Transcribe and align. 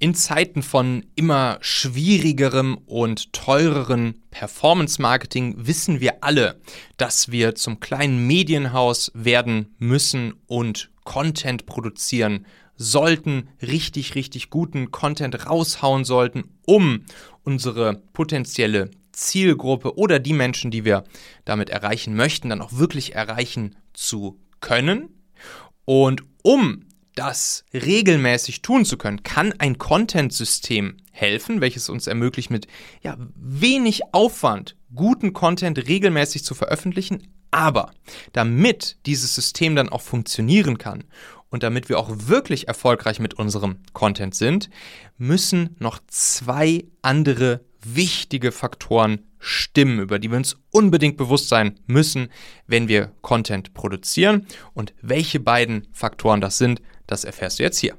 In 0.00 0.14
Zeiten 0.14 0.62
von 0.62 1.06
immer 1.14 1.58
schwierigerem 1.60 2.78
und 2.86 3.32
teureren 3.32 4.20
Performance-Marketing 4.30 5.54
wissen 5.66 6.00
wir 6.00 6.22
alle, 6.22 6.60
dass 6.96 7.30
wir 7.30 7.54
zum 7.54 7.80
kleinen 7.80 8.26
Medienhaus 8.26 9.12
werden 9.14 9.74
müssen 9.78 10.34
und 10.46 10.90
Content 11.04 11.66
produzieren 11.66 12.44
sollten, 12.76 13.48
richtig, 13.62 14.16
richtig 14.16 14.50
guten 14.50 14.90
Content 14.90 15.48
raushauen 15.48 16.04
sollten, 16.04 16.44
um 16.66 17.04
unsere 17.44 18.02
potenzielle 18.12 18.90
Zielgruppe 19.12 19.96
oder 19.96 20.18
die 20.18 20.32
Menschen, 20.32 20.72
die 20.72 20.84
wir 20.84 21.04
damit 21.44 21.70
erreichen 21.70 22.16
möchten, 22.16 22.48
dann 22.48 22.62
auch 22.62 22.72
wirklich 22.72 23.14
erreichen 23.14 23.76
zu 23.92 24.40
können. 24.60 25.08
Und 25.84 26.22
um 26.42 26.84
das 27.14 27.64
regelmäßig 27.72 28.62
tun 28.62 28.84
zu 28.84 28.96
können, 28.96 29.22
kann 29.22 29.52
ein 29.58 29.78
Content-System 29.78 30.96
helfen, 31.12 31.60
welches 31.60 31.88
uns 31.88 32.06
ermöglicht, 32.06 32.50
mit 32.50 32.66
ja, 33.02 33.16
wenig 33.36 34.02
Aufwand 34.12 34.76
guten 34.94 35.32
Content 35.32 35.78
regelmäßig 35.78 36.44
zu 36.44 36.54
veröffentlichen. 36.54 37.28
Aber 37.50 37.92
damit 38.32 38.96
dieses 39.06 39.34
System 39.34 39.76
dann 39.76 39.88
auch 39.88 40.02
funktionieren 40.02 40.78
kann 40.78 41.04
und 41.50 41.62
damit 41.62 41.88
wir 41.88 42.00
auch 42.00 42.10
wirklich 42.10 42.66
erfolgreich 42.66 43.20
mit 43.20 43.34
unserem 43.34 43.76
Content 43.92 44.34
sind, 44.34 44.70
müssen 45.18 45.76
noch 45.78 46.00
zwei 46.08 46.84
andere 47.00 47.64
wichtige 47.84 48.50
Faktoren 48.50 49.20
stimmen, 49.38 50.00
über 50.00 50.18
die 50.18 50.30
wir 50.30 50.38
uns 50.38 50.56
unbedingt 50.70 51.16
bewusst 51.16 51.48
sein 51.48 51.78
müssen, 51.86 52.28
wenn 52.66 52.88
wir 52.88 53.12
Content 53.20 53.74
produzieren. 53.74 54.46
Und 54.72 54.94
welche 55.00 55.38
beiden 55.38 55.86
Faktoren 55.92 56.40
das 56.40 56.58
sind, 56.58 56.80
das 57.06 57.24
erfährst 57.24 57.58
du 57.58 57.62
jetzt 57.62 57.78
hier. 57.78 57.96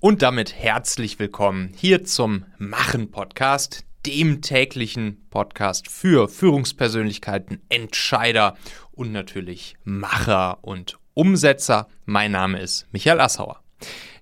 Und 0.00 0.22
damit 0.22 0.54
herzlich 0.54 1.18
willkommen 1.18 1.72
hier 1.76 2.04
zum 2.04 2.44
Machen 2.56 3.10
Podcast, 3.10 3.84
dem 4.06 4.42
täglichen 4.42 5.26
Podcast 5.28 5.88
für 5.88 6.28
Führungspersönlichkeiten, 6.28 7.60
Entscheider 7.68 8.56
und 8.92 9.10
natürlich 9.10 9.74
Macher 9.82 10.58
und 10.62 10.98
Umsetzer. 11.14 11.88
Mein 12.04 12.30
Name 12.30 12.60
ist 12.60 12.86
Michael 12.92 13.20
Assauer. 13.20 13.60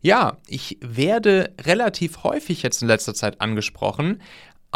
Ja, 0.01 0.39
ich 0.47 0.79
werde 0.81 1.55
relativ 1.61 2.25
häufig 2.25 2.63
jetzt 2.63 2.81
in 2.81 2.89
letzter 2.89 3.15
Zeit 3.15 3.41
angesprochen 3.41 4.23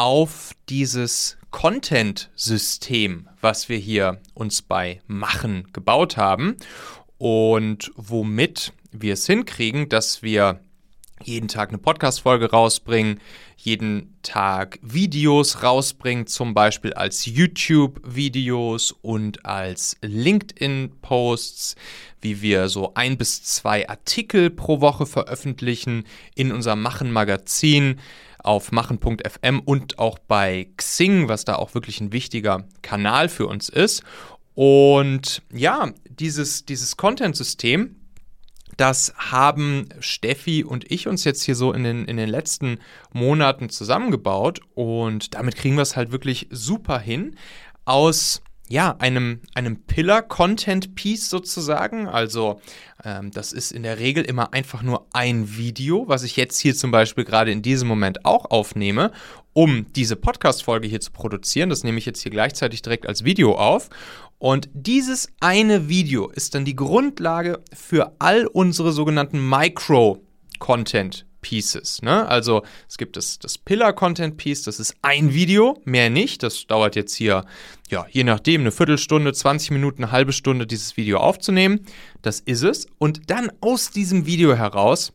auf 0.01 0.53
dieses 0.71 1.37
Content-System, 1.51 3.29
was 3.43 3.69
wir 3.69 3.77
hier 3.77 4.19
uns 4.33 4.63
bei 4.63 5.03
Machen 5.07 5.69
gebaut 5.75 6.17
haben 6.17 6.57
und 7.19 7.93
womit 7.97 8.73
wir 8.93 9.13
es 9.13 9.27
hinkriegen, 9.27 9.91
dass 9.91 10.23
wir 10.23 10.61
jeden 11.23 11.49
Tag 11.49 11.69
eine 11.69 11.77
Podcast-Folge 11.77 12.51
rausbringen, 12.51 13.21
jeden 13.59 14.17
Tag 14.23 14.79
Videos 14.81 15.63
rausbringen, 15.63 16.27
zum 16.27 16.55
Beispiel 16.55 16.95
als 16.95 17.27
YouTube-Videos 17.27 18.93
und 19.03 19.45
als 19.45 19.99
LinkedIn-Posts, 20.01 21.77
wie 22.23 22.41
wir 22.41 22.71
so 22.71 22.95
ein 22.95 23.19
bis 23.19 23.43
zwei 23.43 23.87
Artikel 23.87 24.49
pro 24.49 24.81
Woche 24.81 25.05
veröffentlichen 25.05 26.05
in 26.35 26.53
unserem 26.53 26.81
Machen-Magazin 26.81 28.01
auf 28.43 28.73
machen.fm 28.73 29.61
und 29.61 29.99
auch 29.99 30.19
bei 30.19 30.69
Xing, 30.77 31.29
was 31.29 31.45
da 31.45 31.57
auch 31.57 31.75
wirklich 31.75 32.01
ein 32.01 32.13
wichtiger 32.13 32.65
Kanal 32.83 33.29
für 33.29 33.47
uns 33.47 33.69
ist. 33.69 34.03
Und 34.55 35.43
ja, 35.53 35.93
dieses, 36.05 36.65
dieses 36.65 36.97
Content-System, 36.97 37.97
das 38.77 39.13
haben 39.17 39.89
Steffi 40.01 40.65
und 40.65 40.91
ich 40.91 41.07
uns 41.07 41.25
jetzt 41.25 41.43
hier 41.43 41.55
so 41.55 41.73
in 41.73 41.85
den, 41.85 42.05
in 42.07 42.17
den 42.17 42.29
letzten 42.29 42.79
Monaten 43.13 43.69
zusammengebaut 43.69 44.61
und 44.75 45.35
damit 45.35 45.57
kriegen 45.57 45.77
wir 45.77 45.83
es 45.83 45.97
halt 45.97 46.13
wirklich 46.13 46.49
super 46.51 46.99
hin. 46.99 47.37
Aus 47.85 48.43
ja, 48.71 48.95
einem, 49.01 49.41
einem 49.55 49.83
Pillar-Content-Piece 49.83 51.29
sozusagen. 51.29 52.07
Also 52.07 52.61
ähm, 53.05 53.33
das 53.33 53.53
ist 53.53 53.73
in 53.73 53.83
der 53.83 53.99
Regel 53.99 54.25
immer 54.25 54.53
einfach 54.53 54.83
nur 54.83 55.09
ein 55.13 55.57
Video, 55.57 56.07
was 56.07 56.23
ich 56.23 56.37
jetzt 56.37 56.61
hier 56.61 56.77
zum 56.77 56.93
Beispiel 56.93 57.25
gerade 57.25 57.51
in 57.51 57.63
diesem 57.63 57.89
Moment 57.89 58.25
auch 58.25 58.45
aufnehme, 58.51 59.11
um 59.53 59.87
diese 59.95 60.15
Podcast-Folge 60.15 60.87
hier 60.87 61.01
zu 61.01 61.11
produzieren. 61.11 61.69
Das 61.69 61.83
nehme 61.83 61.99
ich 61.99 62.07
jetzt 62.07 62.23
hier 62.23 62.31
gleichzeitig 62.31 62.81
direkt 62.81 63.09
als 63.09 63.25
Video 63.25 63.57
auf. 63.57 63.91
Und 64.39 64.71
dieses 64.73 65.29
eine 65.41 65.89
Video 65.89 66.29
ist 66.29 66.55
dann 66.55 66.65
die 66.65 66.77
Grundlage 66.77 67.65
für 67.75 68.15
all 68.21 68.47
unsere 68.47 68.93
sogenannten 68.93 69.47
Micro-Content 69.49 71.27
Pieces. 71.41 72.03
Ne? 72.03 72.27
Also 72.29 72.63
es 72.89 72.99
gibt 72.99 73.17
das, 73.17 73.39
das 73.39 73.59
Pillar-Content-Piece, 73.59 74.63
das 74.63 74.81
ist 74.81 74.95
ein 75.03 75.33
Video, 75.33 75.81
mehr 75.85 76.11
nicht. 76.11 76.43
Das 76.43 76.67
dauert 76.67 76.97
jetzt 76.97 77.15
hier, 77.15 77.45
ja, 77.89 78.07
je 78.11 78.25
nachdem, 78.25 78.63
eine 78.63 78.73
Viertelstunde, 78.73 79.33
20 79.33 79.71
Minuten, 79.73 80.05
eine 80.05 80.13
halbe 80.13 80.33
Stunde, 80.33 80.67
dieses 80.67 80.97
Video 80.97 81.19
aufzunehmen. 81.19 81.87
Das 82.23 82.41
ist 82.41 82.63
es. 82.63 82.87
Und 82.99 83.31
dann 83.31 83.51
aus 83.61 83.91
diesem 83.91 84.27
Video 84.27 84.55
heraus 84.55 85.13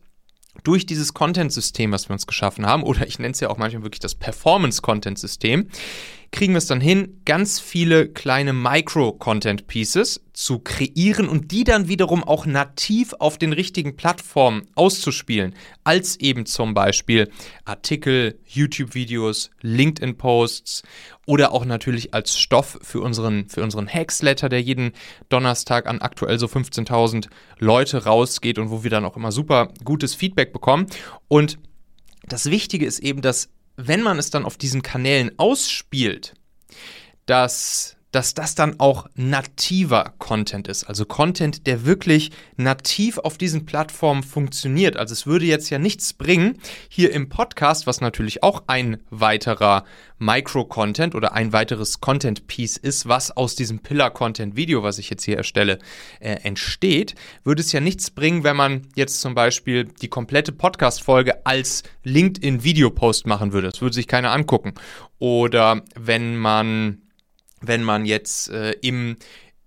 durch 0.64 0.86
dieses 0.86 1.14
Content-System, 1.14 1.92
was 1.92 2.08
wir 2.08 2.14
uns 2.14 2.26
geschaffen 2.26 2.66
haben, 2.66 2.82
oder 2.82 3.06
ich 3.06 3.18
nenne 3.18 3.32
es 3.32 3.40
ja 3.40 3.50
auch 3.50 3.58
manchmal 3.58 3.82
wirklich 3.82 4.00
das 4.00 4.14
Performance-Content-System, 4.14 5.68
kriegen 6.36 6.52
wir 6.52 6.58
es 6.58 6.66
dann 6.66 6.82
hin, 6.82 7.22
ganz 7.24 7.58
viele 7.58 8.08
kleine 8.10 8.52
Micro-Content-Pieces 8.52 10.20
zu 10.34 10.58
kreieren 10.58 11.30
und 11.30 11.50
die 11.50 11.64
dann 11.64 11.88
wiederum 11.88 12.22
auch 12.22 12.44
nativ 12.44 13.14
auf 13.18 13.38
den 13.38 13.54
richtigen 13.54 13.96
Plattformen 13.96 14.68
auszuspielen, 14.74 15.54
als 15.82 16.20
eben 16.20 16.44
zum 16.44 16.74
Beispiel 16.74 17.30
Artikel, 17.64 18.38
YouTube-Videos, 18.44 19.50
LinkedIn-Posts 19.62 20.82
oder 21.24 21.52
auch 21.52 21.64
natürlich 21.64 22.12
als 22.12 22.38
Stoff 22.38 22.78
für 22.82 23.00
unseren, 23.00 23.48
für 23.48 23.62
unseren 23.62 23.88
Hacksletter, 23.88 24.50
der 24.50 24.60
jeden 24.60 24.92
Donnerstag 25.30 25.86
an 25.86 26.02
aktuell 26.02 26.38
so 26.38 26.48
15.000 26.48 27.28
Leute 27.60 28.04
rausgeht 28.04 28.58
und 28.58 28.70
wo 28.70 28.84
wir 28.84 28.90
dann 28.90 29.06
auch 29.06 29.16
immer 29.16 29.32
super 29.32 29.72
gutes 29.84 30.14
Feedback 30.14 30.52
bekommen. 30.52 30.86
Und 31.28 31.58
das 32.28 32.50
Wichtige 32.50 32.84
ist 32.84 32.98
eben, 32.98 33.22
dass 33.22 33.48
wenn 33.76 34.02
man 34.02 34.18
es 34.18 34.30
dann 34.30 34.44
auf 34.44 34.56
diesen 34.56 34.82
Kanälen 34.82 35.38
ausspielt, 35.38 36.34
dass 37.26 37.95
dass 38.16 38.32
das 38.32 38.54
dann 38.54 38.80
auch 38.80 39.10
nativer 39.14 40.14
Content 40.16 40.68
ist. 40.68 40.84
Also 40.84 41.04
Content, 41.04 41.66
der 41.66 41.84
wirklich 41.84 42.30
nativ 42.56 43.18
auf 43.18 43.36
diesen 43.36 43.66
Plattformen 43.66 44.22
funktioniert. 44.22 44.96
Also 44.96 45.12
es 45.12 45.26
würde 45.26 45.44
jetzt 45.44 45.68
ja 45.68 45.78
nichts 45.78 46.14
bringen, 46.14 46.56
hier 46.88 47.12
im 47.12 47.28
Podcast, 47.28 47.86
was 47.86 48.00
natürlich 48.00 48.42
auch 48.42 48.62
ein 48.68 49.02
weiterer 49.10 49.84
Micro-Content 50.18 51.14
oder 51.14 51.34
ein 51.34 51.52
weiteres 51.52 52.00
Content-Piece 52.00 52.78
ist, 52.78 53.06
was 53.06 53.36
aus 53.36 53.54
diesem 53.54 53.80
Pillar-Content-Video, 53.80 54.82
was 54.82 54.98
ich 54.98 55.10
jetzt 55.10 55.26
hier 55.26 55.36
erstelle, 55.36 55.78
äh, 56.18 56.36
entsteht, 56.36 57.16
würde 57.44 57.60
es 57.60 57.70
ja 57.72 57.80
nichts 57.80 58.10
bringen, 58.10 58.44
wenn 58.44 58.56
man 58.56 58.88
jetzt 58.94 59.20
zum 59.20 59.34
Beispiel 59.34 59.84
die 59.84 60.08
komplette 60.08 60.52
Podcast-Folge 60.52 61.44
als 61.44 61.82
LinkedIn-Video-Post 62.04 63.26
machen 63.26 63.52
würde. 63.52 63.68
Das 63.68 63.82
würde 63.82 63.94
sich 63.94 64.08
keiner 64.08 64.32
angucken. 64.32 64.72
Oder 65.18 65.82
wenn 65.94 66.38
man 66.38 67.02
wenn 67.60 67.82
man 67.82 68.04
jetzt 68.04 68.50
äh, 68.50 68.72
im, 68.82 69.16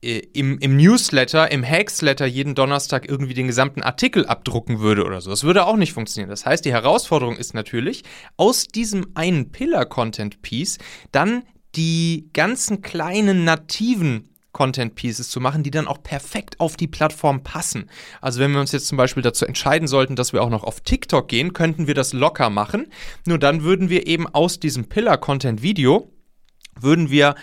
äh, 0.02 0.20
im, 0.34 0.58
im 0.60 0.78
Newsletter, 0.78 1.52
im 1.52 1.64
Hacksletter 1.64 2.26
jeden 2.26 2.56
Donnerstag 2.56 3.10
irgendwie 3.10 3.34
den 3.34 3.48
gesamten 3.48 3.82
Artikel 3.82 4.26
abdrucken 4.26 4.80
würde 4.80 5.06
oder 5.06 5.22
so. 5.22 5.30
Das 5.30 5.44
würde 5.44 5.66
auch 5.66 5.76
nicht 5.76 5.94
funktionieren. 5.94 6.30
Das 6.30 6.46
heißt, 6.46 6.66
die 6.66 6.72
Herausforderung 6.72 7.36
ist 7.36 7.54
natürlich, 7.54 8.04
aus 8.38 8.68
diesem 8.68 9.08
einen 9.16 9.52
Pillar-Content-Piece 9.52 10.78
dann 11.12 11.44
die 11.76 12.30
ganzen 12.34 12.82
kleinen 12.82 13.44
nativen 13.44 14.30
Content 14.52 14.96
Pieces 14.96 15.30
zu 15.30 15.40
machen, 15.40 15.62
die 15.62 15.70
dann 15.70 15.88
auch 15.88 16.02
perfekt 16.02 16.60
auf 16.60 16.76
die 16.76 16.88
Plattform 16.88 17.44
passen. 17.44 17.90
Also 18.20 18.40
wenn 18.40 18.52
wir 18.52 18.60
uns 18.60 18.72
jetzt 18.72 18.88
zum 18.88 18.98
Beispiel 18.98 19.22
dazu 19.22 19.46
entscheiden 19.46 19.88
sollten, 19.88 20.16
dass 20.16 20.34
wir 20.34 20.42
auch 20.42 20.50
noch 20.50 20.63
auf 20.63 20.81
TikTok 20.81 21.28
gehen, 21.28 21.54
könnten 21.54 21.86
wir 21.86 21.94
das 21.94 22.13
locker 22.13 22.50
machen. 22.50 22.88
Nur 23.28 23.38
dann 23.38 23.63
würden 23.63 23.90
wir 23.90 24.08
eben 24.08 24.28
aus 24.28 24.60
diesem 24.60 24.90
Pillar 24.90 25.18
Content 25.18 25.62
Video 25.62 26.12
würden 26.81 27.10
wir 27.10 27.36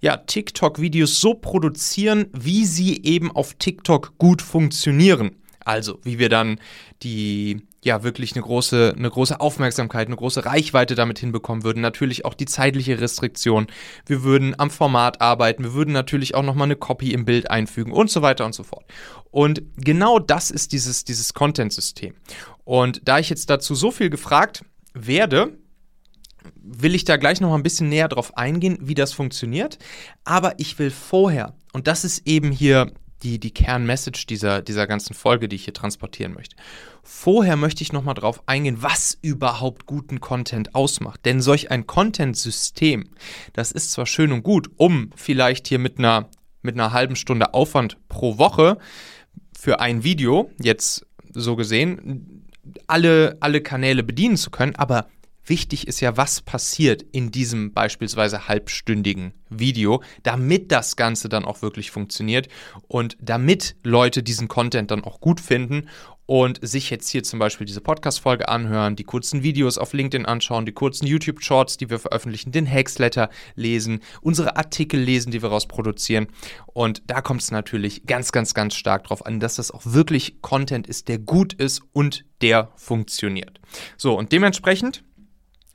ja, 0.00 0.16
TikTok-Videos 0.16 1.20
so 1.20 1.34
produzieren, 1.34 2.26
wie 2.32 2.64
sie 2.64 3.02
eben 3.02 3.30
auf 3.30 3.54
TikTok 3.54 4.18
gut 4.18 4.42
funktionieren. 4.42 5.36
Also, 5.64 5.98
wie 6.04 6.18
wir 6.18 6.28
dann 6.28 6.60
die 7.02 7.66
ja 7.86 8.02
wirklich 8.02 8.34
eine 8.34 8.42
große, 8.42 8.94
eine 8.96 9.10
große 9.10 9.40
Aufmerksamkeit, 9.40 10.08
eine 10.08 10.16
große 10.16 10.44
Reichweite 10.44 10.94
damit 10.94 11.18
hinbekommen 11.18 11.64
würden. 11.64 11.80
Natürlich 11.80 12.24
auch 12.24 12.34
die 12.34 12.44
zeitliche 12.44 13.00
Restriktion. 13.00 13.66
Wir 14.04 14.22
würden 14.22 14.58
am 14.58 14.70
Format 14.70 15.20
arbeiten. 15.22 15.64
Wir 15.64 15.72
würden 15.72 15.92
natürlich 15.92 16.34
auch 16.34 16.42
nochmal 16.42 16.66
eine 16.66 16.76
Copy 16.76 17.12
im 17.12 17.24
Bild 17.24 17.50
einfügen 17.50 17.92
und 17.92 18.10
so 18.10 18.22
weiter 18.22 18.44
und 18.44 18.54
so 18.54 18.64
fort. 18.64 18.84
Und 19.30 19.62
genau 19.76 20.18
das 20.18 20.50
ist 20.50 20.72
dieses, 20.72 21.04
dieses 21.04 21.32
Content-System. 21.32 22.14
Und 22.64 23.00
da 23.04 23.18
ich 23.18 23.30
jetzt 23.30 23.48
dazu 23.48 23.74
so 23.74 23.90
viel 23.90 24.10
gefragt 24.10 24.64
werde, 24.92 25.56
will 26.54 26.94
ich 26.94 27.04
da 27.04 27.16
gleich 27.16 27.40
noch 27.40 27.50
mal 27.50 27.56
ein 27.56 27.62
bisschen 27.62 27.88
näher 27.88 28.08
drauf 28.08 28.36
eingehen, 28.36 28.78
wie 28.80 28.94
das 28.94 29.12
funktioniert. 29.12 29.78
Aber 30.24 30.58
ich 30.58 30.78
will 30.78 30.90
vorher, 30.90 31.54
und 31.72 31.86
das 31.86 32.04
ist 32.04 32.26
eben 32.26 32.52
hier 32.52 32.92
die, 33.22 33.38
die 33.38 33.50
Kernmessage 33.50 34.26
dieser, 34.26 34.62
dieser 34.62 34.86
ganzen 34.86 35.14
Folge, 35.14 35.48
die 35.48 35.56
ich 35.56 35.64
hier 35.64 35.74
transportieren 35.74 36.34
möchte. 36.34 36.56
Vorher 37.02 37.56
möchte 37.56 37.82
ich 37.82 37.92
nochmal 37.92 38.14
drauf 38.14 38.42
eingehen, 38.46 38.82
was 38.82 39.16
überhaupt 39.22 39.86
guten 39.86 40.20
Content 40.20 40.74
ausmacht. 40.74 41.24
Denn 41.24 41.40
solch 41.40 41.70
ein 41.70 41.86
Content-System, 41.86 43.08
das 43.52 43.72
ist 43.72 43.92
zwar 43.92 44.06
schön 44.06 44.32
und 44.32 44.42
gut, 44.42 44.70
um 44.76 45.10
vielleicht 45.16 45.68
hier 45.68 45.78
mit 45.78 45.98
einer, 45.98 46.28
mit 46.62 46.74
einer 46.74 46.92
halben 46.92 47.16
Stunde 47.16 47.54
Aufwand 47.54 47.96
pro 48.08 48.38
Woche 48.38 48.78
für 49.58 49.80
ein 49.80 50.04
Video, 50.04 50.50
jetzt 50.60 51.06
so 51.32 51.56
gesehen, 51.56 52.44
alle, 52.86 53.36
alle 53.40 53.60
Kanäle 53.60 54.02
bedienen 54.02 54.36
zu 54.36 54.50
können, 54.50 54.74
aber 54.76 55.06
Wichtig 55.46 55.86
ist 55.86 56.00
ja, 56.00 56.16
was 56.16 56.40
passiert 56.40 57.02
in 57.12 57.30
diesem 57.30 57.72
beispielsweise 57.72 58.48
halbstündigen 58.48 59.32
Video, 59.48 60.02
damit 60.24 60.72
das 60.72 60.96
Ganze 60.96 61.28
dann 61.28 61.44
auch 61.44 61.62
wirklich 61.62 61.92
funktioniert 61.92 62.48
und 62.88 63.16
damit 63.20 63.76
Leute 63.84 64.24
diesen 64.24 64.48
Content 64.48 64.90
dann 64.90 65.04
auch 65.04 65.20
gut 65.20 65.40
finden 65.40 65.88
und 66.26 66.58
sich 66.66 66.90
jetzt 66.90 67.08
hier 67.08 67.22
zum 67.22 67.38
Beispiel 67.38 67.66
diese 67.66 67.80
Podcast-Folge 67.80 68.48
anhören, 68.48 68.96
die 68.96 69.04
kurzen 69.04 69.44
Videos 69.44 69.78
auf 69.78 69.92
LinkedIn 69.92 70.26
anschauen, 70.26 70.66
die 70.66 70.72
kurzen 70.72 71.06
YouTube-Shorts, 71.06 71.76
die 71.76 71.88
wir 71.88 72.00
veröffentlichen, 72.00 72.50
den 72.50 72.68
Hacksletter 72.68 73.30
lesen, 73.54 74.00
unsere 74.20 74.56
Artikel 74.56 75.00
lesen, 75.00 75.30
die 75.30 75.42
wir 75.42 75.50
rausproduzieren. 75.50 76.26
Und 76.66 77.02
da 77.06 77.20
kommt 77.20 77.42
es 77.42 77.52
natürlich 77.52 78.04
ganz, 78.06 78.32
ganz, 78.32 78.54
ganz 78.54 78.74
stark 78.74 79.04
darauf 79.04 79.24
an, 79.24 79.38
dass 79.38 79.54
das 79.54 79.70
auch 79.70 79.82
wirklich 79.84 80.42
Content 80.42 80.88
ist, 80.88 81.06
der 81.06 81.18
gut 81.18 81.52
ist 81.52 81.82
und 81.92 82.24
der 82.40 82.72
funktioniert. 82.74 83.60
So, 83.96 84.18
und 84.18 84.32
dementsprechend 84.32 85.04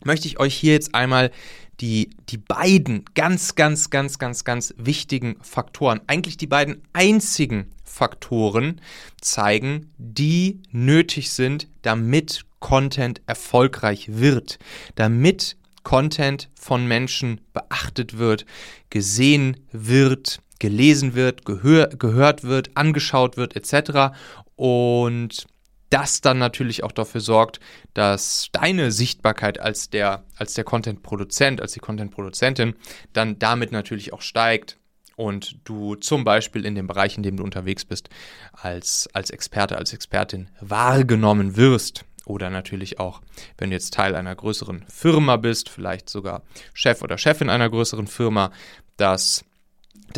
möchte 0.05 0.27
ich 0.27 0.39
euch 0.39 0.55
hier 0.55 0.73
jetzt 0.73 0.95
einmal 0.95 1.31
die, 1.79 2.11
die 2.29 2.37
beiden 2.37 3.05
ganz, 3.15 3.55
ganz, 3.55 3.89
ganz, 3.89 4.19
ganz, 4.19 4.43
ganz 4.43 4.73
wichtigen 4.77 5.37
Faktoren, 5.41 6.01
eigentlich 6.07 6.37
die 6.37 6.47
beiden 6.47 6.83
einzigen 6.93 7.71
Faktoren 7.83 8.79
zeigen, 9.19 9.91
die 9.97 10.61
nötig 10.71 11.31
sind, 11.31 11.67
damit 11.81 12.45
Content 12.59 13.21
erfolgreich 13.25 14.07
wird, 14.07 14.59
damit 14.95 15.57
Content 15.83 16.49
von 16.53 16.87
Menschen 16.87 17.41
beachtet 17.53 18.17
wird, 18.17 18.45
gesehen 18.91 19.57
wird, 19.71 20.41
gelesen 20.59 21.15
wird, 21.15 21.43
gehör, 21.43 21.87
gehört 21.87 22.43
wird, 22.43 22.69
angeschaut 22.77 23.35
wird, 23.35 23.55
etc. 23.55 24.15
Und 24.55 25.47
das 25.91 26.21
dann 26.21 26.39
natürlich 26.39 26.83
auch 26.83 26.91
dafür 26.91 27.21
sorgt, 27.21 27.59
dass 27.93 28.49
deine 28.51 28.91
Sichtbarkeit 28.91 29.59
als 29.59 29.89
der, 29.89 30.23
als 30.35 30.53
der 30.53 30.63
Content-Produzent, 30.63 31.61
als 31.61 31.73
die 31.73 31.79
Content-Produzentin 31.79 32.73
dann 33.13 33.37
damit 33.37 33.71
natürlich 33.71 34.13
auch 34.13 34.21
steigt 34.21 34.77
und 35.15 35.59
du 35.65 35.95
zum 35.95 36.23
Beispiel 36.23 36.65
in 36.65 36.73
dem 36.73 36.87
Bereich, 36.87 37.17
in 37.17 37.23
dem 37.23 37.37
du 37.37 37.43
unterwegs 37.43 37.85
bist, 37.85 38.09
als, 38.53 39.07
als 39.13 39.29
Experte, 39.29 39.77
als 39.77 39.93
Expertin 39.93 40.49
wahrgenommen 40.59 41.57
wirst. 41.57 42.05
Oder 42.25 42.49
natürlich 42.49 42.99
auch, 42.99 43.21
wenn 43.57 43.71
du 43.71 43.75
jetzt 43.75 43.93
Teil 43.93 44.15
einer 44.15 44.35
größeren 44.35 44.85
Firma 44.87 45.37
bist, 45.37 45.69
vielleicht 45.69 46.09
sogar 46.09 46.43
Chef 46.73 47.01
oder 47.01 47.17
Chefin 47.17 47.49
einer 47.49 47.69
größeren 47.69 48.07
Firma, 48.07 48.51
dass 48.97 49.43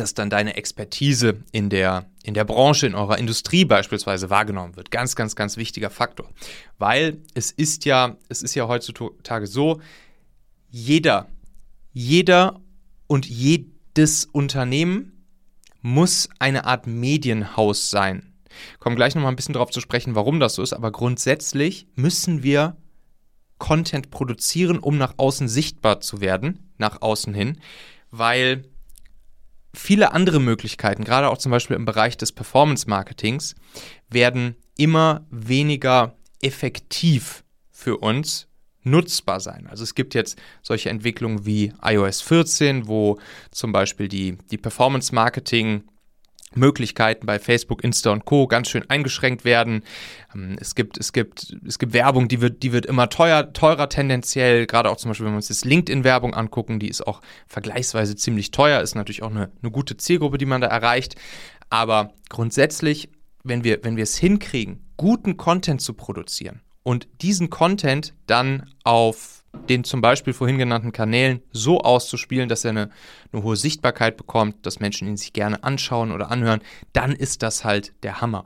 dass 0.00 0.14
dann 0.14 0.30
deine 0.30 0.56
Expertise 0.56 1.42
in 1.52 1.70
der, 1.70 2.06
in 2.22 2.34
der 2.34 2.44
Branche, 2.44 2.86
in 2.86 2.94
eurer 2.94 3.18
Industrie 3.18 3.64
beispielsweise 3.64 4.30
wahrgenommen 4.30 4.76
wird. 4.76 4.90
Ganz, 4.90 5.16
ganz, 5.16 5.36
ganz 5.36 5.56
wichtiger 5.56 5.90
Faktor. 5.90 6.28
Weil 6.78 7.18
es 7.34 7.50
ist 7.50 7.84
ja, 7.84 8.16
es 8.28 8.42
ist 8.42 8.54
ja 8.54 8.68
heutzutage 8.68 9.46
so, 9.46 9.80
jeder, 10.70 11.28
jeder 11.92 12.60
und 13.06 13.26
jedes 13.26 14.24
Unternehmen 14.26 15.12
muss 15.80 16.28
eine 16.38 16.64
Art 16.64 16.86
Medienhaus 16.86 17.90
sein. 17.90 18.32
Kommen 18.78 18.96
gleich 18.96 19.14
nochmal 19.14 19.32
ein 19.32 19.36
bisschen 19.36 19.52
darauf 19.52 19.70
zu 19.70 19.80
sprechen, 19.80 20.14
warum 20.14 20.40
das 20.40 20.54
so 20.54 20.62
ist, 20.62 20.72
aber 20.72 20.92
grundsätzlich 20.92 21.86
müssen 21.94 22.42
wir 22.42 22.76
Content 23.58 24.10
produzieren, 24.10 24.78
um 24.78 24.98
nach 24.98 25.14
außen 25.16 25.48
sichtbar 25.48 26.00
zu 26.00 26.20
werden, 26.20 26.72
nach 26.78 27.02
außen 27.02 27.34
hin, 27.34 27.60
weil 28.10 28.64
viele 29.74 30.12
andere 30.12 30.40
Möglichkeiten, 30.40 31.04
gerade 31.04 31.28
auch 31.28 31.38
zum 31.38 31.50
Beispiel 31.50 31.76
im 31.76 31.84
Bereich 31.84 32.16
des 32.16 32.32
Performance-Marketings, 32.32 33.54
werden 34.08 34.56
immer 34.76 35.26
weniger 35.30 36.16
effektiv 36.40 37.44
für 37.70 37.98
uns 37.98 38.48
nutzbar 38.82 39.40
sein. 39.40 39.66
Also 39.66 39.82
es 39.82 39.94
gibt 39.94 40.14
jetzt 40.14 40.38
solche 40.62 40.90
Entwicklungen 40.90 41.46
wie 41.46 41.72
iOS 41.82 42.20
14, 42.20 42.86
wo 42.86 43.18
zum 43.50 43.72
Beispiel 43.72 44.08
die, 44.08 44.38
die 44.50 44.58
Performance-Marketing- 44.58 45.84
Möglichkeiten 46.56 47.26
bei 47.26 47.38
Facebook, 47.38 47.82
Insta 47.84 48.10
und 48.10 48.24
Co. 48.24 48.46
ganz 48.46 48.68
schön 48.68 48.88
eingeschränkt 48.88 49.44
werden. 49.44 49.82
Ähm, 50.34 50.56
es 50.60 50.74
gibt, 50.74 50.98
es 50.98 51.12
gibt, 51.12 51.56
es 51.66 51.78
gibt 51.78 51.92
Werbung, 51.92 52.28
die 52.28 52.40
wird, 52.40 52.62
die 52.62 52.72
wird 52.72 52.86
immer 52.86 53.08
teuer, 53.08 53.52
teurer 53.52 53.88
tendenziell. 53.88 54.66
Gerade 54.66 54.90
auch 54.90 54.96
zum 54.96 55.10
Beispiel, 55.10 55.26
wenn 55.26 55.32
wir 55.32 55.36
uns 55.36 55.48
jetzt 55.48 55.64
LinkedIn-Werbung 55.64 56.34
angucken, 56.34 56.78
die 56.78 56.88
ist 56.88 57.06
auch 57.06 57.20
vergleichsweise 57.46 58.16
ziemlich 58.16 58.50
teuer, 58.50 58.80
ist 58.80 58.94
natürlich 58.94 59.22
auch 59.22 59.30
eine, 59.30 59.50
eine 59.62 59.70
gute 59.70 59.96
Zielgruppe, 59.96 60.38
die 60.38 60.46
man 60.46 60.60
da 60.60 60.68
erreicht. 60.68 61.16
Aber 61.70 62.12
grundsätzlich, 62.28 63.10
wenn 63.42 63.64
wir, 63.64 63.80
wenn 63.82 63.96
wir 63.96 64.04
es 64.04 64.16
hinkriegen, 64.16 64.84
guten 64.96 65.36
Content 65.36 65.80
zu 65.80 65.94
produzieren 65.94 66.60
und 66.82 67.08
diesen 67.20 67.50
Content 67.50 68.14
dann 68.26 68.70
auf 68.84 69.43
den 69.68 69.84
zum 69.84 70.00
Beispiel 70.00 70.32
vorhin 70.32 70.58
genannten 70.58 70.92
Kanälen 70.92 71.42
so 71.52 71.80
auszuspielen, 71.80 72.48
dass 72.48 72.64
er 72.64 72.70
eine, 72.70 72.90
eine, 73.32 73.42
hohe 73.42 73.56
Sichtbarkeit 73.56 74.16
bekommt, 74.16 74.66
dass 74.66 74.80
Menschen 74.80 75.08
ihn 75.08 75.16
sich 75.16 75.32
gerne 75.32 75.64
anschauen 75.64 76.12
oder 76.12 76.30
anhören, 76.30 76.60
dann 76.92 77.12
ist 77.12 77.42
das 77.42 77.64
halt 77.64 77.92
der 78.02 78.20
Hammer. 78.20 78.44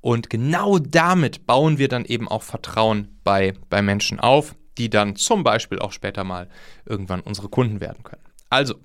Und 0.00 0.30
genau 0.30 0.78
damit 0.78 1.46
bauen 1.46 1.78
wir 1.78 1.88
dann 1.88 2.04
eben 2.04 2.28
auch 2.28 2.42
Vertrauen 2.42 3.18
bei, 3.24 3.54
bei 3.68 3.82
Menschen 3.82 4.18
auf, 4.18 4.54
die 4.78 4.88
dann 4.88 5.16
zum 5.16 5.44
Beispiel 5.44 5.78
auch 5.78 5.92
später 5.92 6.24
mal 6.24 6.48
irgendwann 6.86 7.20
unsere 7.20 7.48
Kunden 7.48 7.80
werden 7.80 8.02
können. 8.02 8.22
Also, 8.48 8.76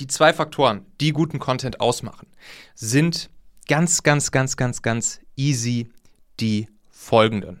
die 0.00 0.06
zwei 0.06 0.32
Faktoren, 0.32 0.86
die 1.00 1.12
guten 1.12 1.38
Content 1.38 1.80
ausmachen, 1.80 2.28
sind 2.74 3.30
ganz, 3.68 4.02
ganz, 4.02 4.32
ganz, 4.32 4.56
ganz, 4.56 4.82
ganz 4.82 5.20
easy 5.36 5.90
die 6.40 6.68
folgenden. 6.90 7.60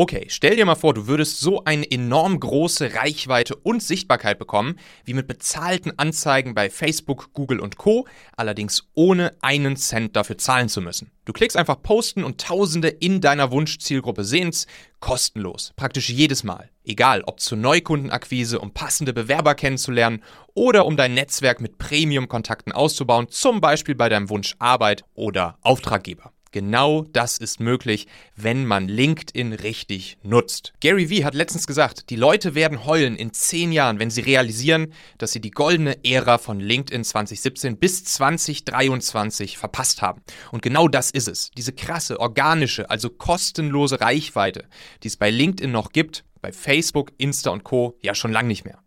Okay, 0.00 0.24
stell 0.30 0.56
dir 0.56 0.64
mal 0.64 0.76
vor, 0.76 0.94
du 0.94 1.08
würdest 1.08 1.40
so 1.40 1.62
eine 1.64 1.90
enorm 1.90 2.40
große 2.40 2.94
Reichweite 2.94 3.54
und 3.54 3.82
Sichtbarkeit 3.82 4.38
bekommen, 4.38 4.78
wie 5.04 5.12
mit 5.12 5.28
bezahlten 5.28 5.92
Anzeigen 5.98 6.54
bei 6.54 6.70
Facebook, 6.70 7.34
Google 7.34 7.60
und 7.60 7.76
Co, 7.76 8.06
allerdings 8.34 8.88
ohne 8.94 9.36
einen 9.42 9.76
Cent 9.76 10.16
dafür 10.16 10.38
zahlen 10.38 10.70
zu 10.70 10.80
müssen. 10.80 11.12
Du 11.26 11.34
klickst 11.34 11.54
einfach 11.54 11.82
posten 11.82 12.24
und 12.24 12.40
Tausende 12.40 12.88
in 12.88 13.20
deiner 13.20 13.50
Wunschzielgruppe 13.50 14.24
sehen's, 14.24 14.66
kostenlos, 15.00 15.74
praktisch 15.76 16.08
jedes 16.08 16.44
Mal. 16.44 16.70
Egal, 16.82 17.22
ob 17.26 17.38
zur 17.38 17.58
Neukundenakquise, 17.58 18.58
um 18.58 18.72
passende 18.72 19.12
Bewerber 19.12 19.54
kennenzulernen 19.54 20.22
oder 20.54 20.86
um 20.86 20.96
dein 20.96 21.12
Netzwerk 21.12 21.60
mit 21.60 21.76
Premium-Kontakten 21.76 22.72
auszubauen, 22.72 23.28
zum 23.28 23.60
Beispiel 23.60 23.96
bei 23.96 24.08
deinem 24.08 24.30
Wunsch 24.30 24.54
Arbeit 24.60 25.04
oder 25.12 25.58
Auftraggeber. 25.60 26.32
Genau 26.52 27.04
das 27.04 27.38
ist 27.38 27.60
möglich, 27.60 28.08
wenn 28.34 28.66
man 28.66 28.88
LinkedIn 28.88 29.52
richtig 29.52 30.18
nutzt. 30.24 30.72
Gary 30.80 31.08
Vee 31.08 31.24
hat 31.24 31.34
letztens 31.34 31.64
gesagt, 31.64 32.10
die 32.10 32.16
Leute 32.16 32.56
werden 32.56 32.84
heulen 32.84 33.14
in 33.14 33.32
zehn 33.32 33.70
Jahren, 33.70 34.00
wenn 34.00 34.10
sie 34.10 34.22
realisieren, 34.22 34.92
dass 35.18 35.30
sie 35.30 35.40
die 35.40 35.52
goldene 35.52 36.04
Ära 36.04 36.38
von 36.38 36.58
LinkedIn 36.58 37.04
2017 37.04 37.78
bis 37.78 38.02
2023 38.02 39.58
verpasst 39.58 40.02
haben. 40.02 40.22
Und 40.50 40.62
genau 40.62 40.88
das 40.88 41.12
ist 41.12 41.28
es. 41.28 41.52
Diese 41.56 41.72
krasse, 41.72 42.18
organische, 42.18 42.90
also 42.90 43.10
kostenlose 43.10 44.00
Reichweite, 44.00 44.64
die 45.04 45.08
es 45.08 45.16
bei 45.16 45.30
LinkedIn 45.30 45.70
noch 45.70 45.92
gibt, 45.92 46.24
bei 46.42 46.50
Facebook, 46.50 47.12
Insta 47.18 47.50
und 47.50 47.62
Co. 47.62 47.96
ja 48.02 48.16
schon 48.16 48.32
lange 48.32 48.48
nicht 48.48 48.64
mehr. 48.64 48.82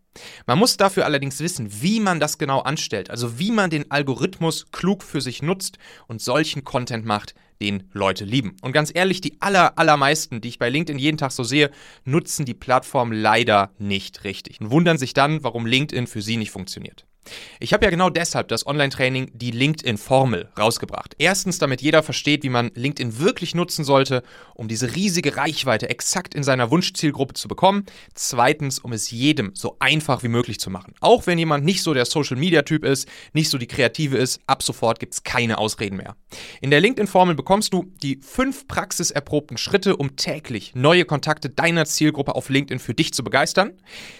Man 0.45 0.59
muss 0.59 0.77
dafür 0.77 1.05
allerdings 1.05 1.39
wissen, 1.39 1.81
wie 1.81 1.99
man 1.99 2.19
das 2.19 2.37
genau 2.37 2.59
anstellt, 2.59 3.09
also 3.09 3.39
wie 3.39 3.51
man 3.51 3.69
den 3.69 3.89
Algorithmus 3.89 4.67
klug 4.71 5.03
für 5.03 5.21
sich 5.21 5.41
nutzt 5.41 5.77
und 6.07 6.21
solchen 6.21 6.63
Content 6.63 7.05
macht, 7.05 7.33
den 7.63 7.89
Leute 7.93 8.25
lieben. 8.25 8.55
Und 8.61 8.73
ganz 8.73 8.91
ehrlich, 8.93 9.21
die 9.21 9.37
aller, 9.39 9.77
allermeisten, 9.77 10.41
die 10.41 10.49
ich 10.49 10.59
bei 10.59 10.69
LinkedIn 10.69 10.99
jeden 10.99 11.17
Tag 11.17 11.31
so 11.31 11.43
sehe, 11.43 11.71
nutzen 12.03 12.45
die 12.45 12.53
Plattform 12.53 13.11
leider 13.11 13.71
nicht 13.79 14.23
richtig 14.23 14.61
und 14.61 14.69
wundern 14.69 14.97
sich 14.97 15.13
dann, 15.13 15.43
warum 15.43 15.65
LinkedIn 15.65 16.07
für 16.07 16.21
sie 16.21 16.37
nicht 16.37 16.51
funktioniert. 16.51 17.05
Ich 17.59 17.73
habe 17.73 17.85
ja 17.85 17.91
genau 17.91 18.09
deshalb 18.09 18.49
das 18.49 18.67
Online-Training 18.67 19.31
die 19.33 19.51
LinkedIn-Formel 19.51 20.49
rausgebracht. 20.59 21.15
Erstens, 21.17 21.57
damit 21.57 21.81
jeder 21.81 22.03
versteht, 22.03 22.43
wie 22.43 22.49
man 22.49 22.71
LinkedIn 22.75 23.19
wirklich 23.19 23.55
nutzen 23.55 23.85
sollte, 23.85 24.23
um 24.55 24.67
diese 24.67 24.95
riesige 24.95 25.37
Reichweite 25.37 25.89
exakt 25.89 26.35
in 26.35 26.43
seiner 26.43 26.71
Wunschzielgruppe 26.71 27.33
zu 27.33 27.47
bekommen. 27.47 27.85
Zweitens, 28.13 28.79
um 28.79 28.91
es 28.91 29.11
jedem 29.11 29.51
so 29.53 29.77
einfach 29.79 30.23
wie 30.23 30.27
möglich 30.27 30.59
zu 30.59 30.69
machen. 30.69 30.93
Auch 30.99 31.25
wenn 31.25 31.39
jemand 31.39 31.63
nicht 31.63 31.83
so 31.83 31.93
der 31.93 32.05
Social-Media-Typ 32.05 32.83
ist, 32.83 33.07
nicht 33.31 33.49
so 33.49 33.57
die 33.57 33.67
Kreative 33.67 34.17
ist, 34.17 34.41
ab 34.45 34.61
sofort 34.61 34.99
gibt 34.99 35.13
es 35.13 35.23
keine 35.23 35.57
Ausreden 35.57 35.97
mehr. 35.97 36.15
In 36.61 36.71
der 36.71 36.81
LinkedIn-Formel 36.81 37.35
bekommst 37.35 37.73
du 37.73 37.91
die 38.01 38.19
fünf 38.21 38.67
praxiserprobten 38.67 39.57
Schritte, 39.57 39.95
um 39.95 40.15
täglich 40.17 40.73
neue 40.75 41.05
Kontakte 41.05 41.49
deiner 41.49 41.85
Zielgruppe 41.85 42.35
auf 42.35 42.49
LinkedIn 42.49 42.79
für 42.79 42.93
dich 42.93 43.13
zu 43.13 43.23
begeistern, 43.23 43.71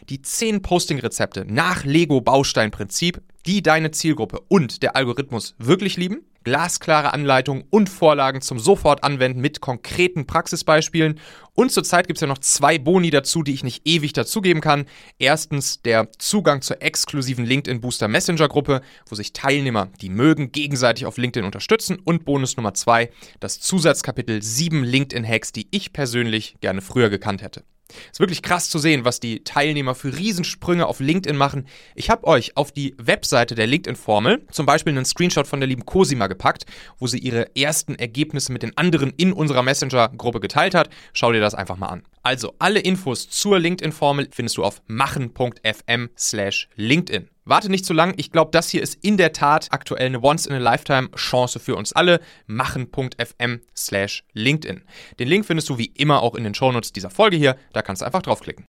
die 0.09 0.21
zehn 0.21 0.61
Posting-Rezepte 0.61 1.45
nach 1.45 1.83
Lego-Bausteinprinzip 1.83 2.92
Prinzip, 2.93 3.23
die 3.47 3.63
deine 3.63 3.89
Zielgruppe 3.89 4.39
und 4.49 4.83
der 4.83 4.95
Algorithmus 4.95 5.55
wirklich 5.57 5.97
lieben 5.97 6.21
glasklare 6.43 7.13
Anleitungen 7.13 7.63
und 7.69 7.89
Vorlagen 7.89 8.41
zum 8.41 8.59
sofort 8.59 9.03
anwenden 9.03 9.41
mit 9.41 9.61
konkreten 9.61 10.27
Praxisbeispielen. 10.27 11.19
Und 11.53 11.71
zurzeit 11.71 12.07
gibt 12.07 12.17
es 12.17 12.21
ja 12.21 12.27
noch 12.27 12.39
zwei 12.39 12.77
Boni 12.77 13.11
dazu, 13.11 13.43
die 13.43 13.53
ich 13.53 13.63
nicht 13.63 13.87
ewig 13.87 14.11
dazugeben 14.11 14.61
kann. 14.61 14.85
Erstens 15.19 15.81
der 15.81 16.11
Zugang 16.17 16.61
zur 16.61 16.81
exklusiven 16.81 17.45
LinkedIn 17.45 17.79
Booster 17.79 18.09
Messenger 18.09 18.49
Gruppe, 18.49 18.81
wo 19.07 19.15
sich 19.15 19.31
Teilnehmer, 19.31 19.89
die 20.01 20.09
mögen, 20.09 20.51
gegenseitig 20.51 21.05
auf 21.05 21.17
LinkedIn 21.17 21.45
unterstützen. 21.45 21.97
Und 22.03 22.25
Bonus 22.25 22.57
Nummer 22.57 22.73
zwei, 22.73 23.09
das 23.39 23.61
Zusatzkapitel 23.61 24.41
7 24.41 24.83
LinkedIn 24.83 25.25
Hacks, 25.25 25.53
die 25.53 25.67
ich 25.71 25.93
persönlich 25.93 26.57
gerne 26.59 26.81
früher 26.81 27.09
gekannt 27.09 27.41
hätte. 27.41 27.63
Es 28.05 28.13
ist 28.13 28.19
wirklich 28.19 28.41
krass 28.41 28.69
zu 28.69 28.79
sehen, 28.79 29.05
was 29.05 29.19
die 29.19 29.43
Teilnehmer 29.43 29.95
für 29.95 30.17
Riesensprünge 30.17 30.85
auf 30.85 30.99
LinkedIn 30.99 31.37
machen. 31.37 31.67
Ich 31.95 32.09
habe 32.09 32.25
euch 32.27 32.57
auf 32.57 32.71
die 32.71 32.95
Webseite 32.97 33.55
der 33.55 33.67
LinkedIn-Formel 33.67 34.45
zum 34.51 34.65
Beispiel 34.65 34.93
einen 34.93 35.05
Screenshot 35.05 35.47
von 35.47 35.59
der 35.59 35.67
lieben 35.67 35.85
Cosima 35.85 36.27
gepackt, 36.27 36.65
wo 36.99 37.07
sie 37.07 37.19
ihre 37.19 37.55
ersten 37.55 37.95
Ergebnisse 37.95 38.51
mit 38.51 38.63
den 38.63 38.77
anderen 38.77 39.11
in 39.17 39.33
unserer 39.33 39.63
Messenger-Gruppe 39.63 40.39
geteilt 40.39 40.75
hat. 40.75 40.89
Schau 41.13 41.31
dir 41.31 41.41
das 41.41 41.55
einfach 41.55 41.77
mal 41.77 41.87
an. 41.87 42.03
Also 42.25 42.55
alle 42.57 42.79
Infos 42.79 43.29
zur 43.29 43.59
LinkedIn-Formel 43.59 44.29
findest 44.31 44.55
du 44.55 44.63
auf 44.63 44.81
machen.fm 44.87 46.09
slash 46.17 46.69
LinkedIn. 46.75 47.29
Warte 47.43 47.69
nicht 47.69 47.85
zu 47.85 47.91
lang, 47.91 48.13
ich 48.15 48.31
glaube, 48.31 48.51
das 48.51 48.69
hier 48.69 48.81
ist 48.81 48.97
in 49.03 49.17
der 49.17 49.33
Tat 49.33 49.67
aktuell 49.71 50.05
eine 50.05 50.23
Once-in-a-Lifetime-Chance 50.23 51.59
für 51.59 51.75
uns 51.75 51.91
alle. 51.91 52.21
Machen.fm 52.47 53.59
slash 53.75 54.23
LinkedIn. 54.31 54.85
Den 55.19 55.27
Link 55.27 55.45
findest 55.45 55.69
du 55.69 55.77
wie 55.77 55.87
immer 55.87 56.21
auch 56.21 56.35
in 56.35 56.45
den 56.45 56.55
Shownotes 56.55 56.93
dieser 56.93 57.09
Folge 57.09 57.35
hier, 57.35 57.57
da 57.73 57.81
kannst 57.81 58.01
du 58.01 58.05
einfach 58.05 58.21
draufklicken. 58.21 58.65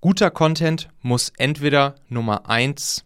Guter 0.00 0.30
Content 0.30 0.88
muss 1.02 1.30
entweder 1.36 1.96
Nummer 2.08 2.48
1 2.48 3.04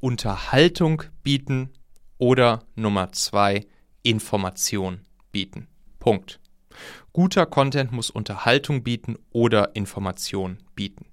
Unterhaltung 0.00 1.04
bieten 1.22 1.72
oder 2.18 2.64
Nummer 2.74 3.10
2 3.10 3.66
Information 4.02 5.00
bieten. 5.32 5.66
Punkt. 5.98 6.40
Guter 7.12 7.46
Content 7.46 7.92
muss 7.92 8.10
Unterhaltung 8.10 8.82
bieten 8.82 9.16
oder 9.30 9.74
Information 9.74 10.58
bieten. 10.74 11.06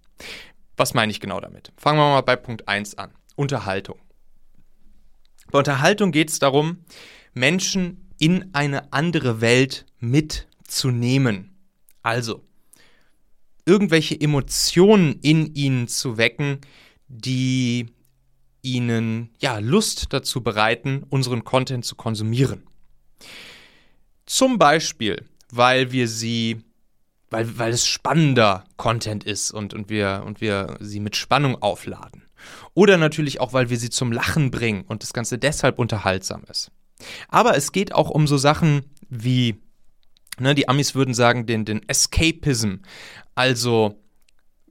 Was 0.78 0.94
meine 0.94 1.12
ich 1.12 1.20
genau 1.20 1.40
damit? 1.40 1.72
Fangen 1.78 1.98
wir 1.98 2.10
mal 2.10 2.22
bei 2.22 2.36
Punkt 2.36 2.68
1 2.68 2.98
an. 2.98 3.12
Unterhaltung. 3.36 3.98
Bei 5.52 5.60
Unterhaltung 5.60 6.12
geht 6.12 6.30
es 6.30 6.40
darum, 6.40 6.86
Menschen 7.34 8.12
in 8.20 8.54
eine 8.54 8.94
andere 8.94 9.42
Welt 9.42 9.86
mitzunehmen. 10.00 11.58
Also, 12.02 12.44
irgendwelche 13.66 14.20
Emotionen 14.20 15.20
in 15.22 15.54
ihnen 15.56 15.88
zu 15.88 16.18
wecken, 16.18 16.60
die 17.08 17.88
ihnen 18.62 19.30
ja 19.40 19.60
Lust 19.60 20.08
dazu 20.10 20.42
bereiten, 20.42 21.04
unseren 21.10 21.44
Content 21.44 21.86
zu 21.86 21.96
konsumieren. 21.96 22.64
Zum 24.26 24.58
Beispiel 24.58 25.24
weil 25.56 25.92
wir 25.92 26.08
sie, 26.08 26.62
weil, 27.30 27.58
weil 27.58 27.72
es 27.72 27.88
spannender 27.88 28.66
Content 28.78 29.24
ist 29.24 29.52
und, 29.52 29.74
und, 29.74 29.90
wir, 29.90 30.24
und 30.26 30.42
wir 30.42 30.78
sie 30.80 31.00
mit 31.00 31.16
Spannung 31.16 31.62
aufladen. 31.62 32.24
Oder 32.74 32.98
natürlich 32.98 33.40
auch, 33.40 33.54
weil 33.54 33.70
wir 33.70 33.78
sie 33.78 33.90
zum 33.90 34.12
Lachen 34.12 34.52
bringen 34.52 34.84
und 34.88 35.02
das 35.02 35.14
Ganze 35.14 35.38
deshalb 35.38 35.80
unterhaltsam 35.80 36.44
ist. 36.50 36.72
Aber 37.30 37.56
es 37.56 37.72
geht 37.72 37.94
auch 37.94 38.10
um 38.10 38.28
so 38.28 38.38
Sachen 38.38 38.84
wie, 39.10 39.62
ne, 40.40 40.56
die 40.56 40.70
Amis 40.70 40.96
würden 40.96 41.14
sagen, 41.14 41.46
den, 41.46 41.66
den 41.66 41.88
Escapism. 41.88 42.76
Also 43.34 44.02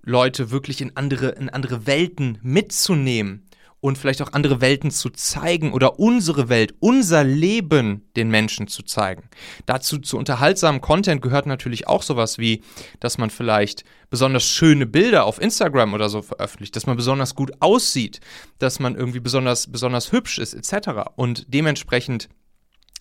Leute 0.03 0.51
wirklich 0.51 0.81
in 0.81 0.97
andere, 0.97 1.31
in 1.31 1.49
andere 1.49 1.87
Welten 1.87 2.39
mitzunehmen 2.43 3.47
und 3.85 3.99
vielleicht 3.99 4.23
auch 4.23 4.33
andere 4.33 4.63
Welten 4.63 4.91
zu 4.91 5.11
zeigen 5.11 5.75
oder 5.75 5.99
unsere 5.99 6.49
Welt, 6.49 6.73
unser 6.81 7.23
Leben 7.23 8.09
den 8.17 8.31
Menschen 8.31 8.67
zu 8.67 8.83
zeigen. 8.83 9.29
Dazu 9.67 9.99
zu 9.99 10.17
unterhaltsamen 10.17 10.81
Content 10.81 11.21
gehört 11.21 11.45
natürlich 11.45 11.87
auch 11.87 12.03
sowas 12.03 12.39
wie, 12.39 12.63
dass 12.99 13.19
man 13.19 13.29
vielleicht 13.29 13.85
besonders 14.09 14.43
schöne 14.43 14.87
Bilder 14.87 15.27
auf 15.27 15.39
Instagram 15.39 15.93
oder 15.93 16.09
so 16.09 16.23
veröffentlicht, 16.23 16.75
dass 16.77 16.87
man 16.87 16.97
besonders 16.97 17.35
gut 17.35 17.53
aussieht, 17.61 18.21
dass 18.59 18.81
man 18.81 18.97
irgendwie 18.97 19.21
besonders, 19.21 19.71
besonders 19.71 20.13
hübsch 20.13 20.39
ist, 20.39 20.55
etc. 20.55 21.11
Und 21.17 21.45
dementsprechend 21.53 22.31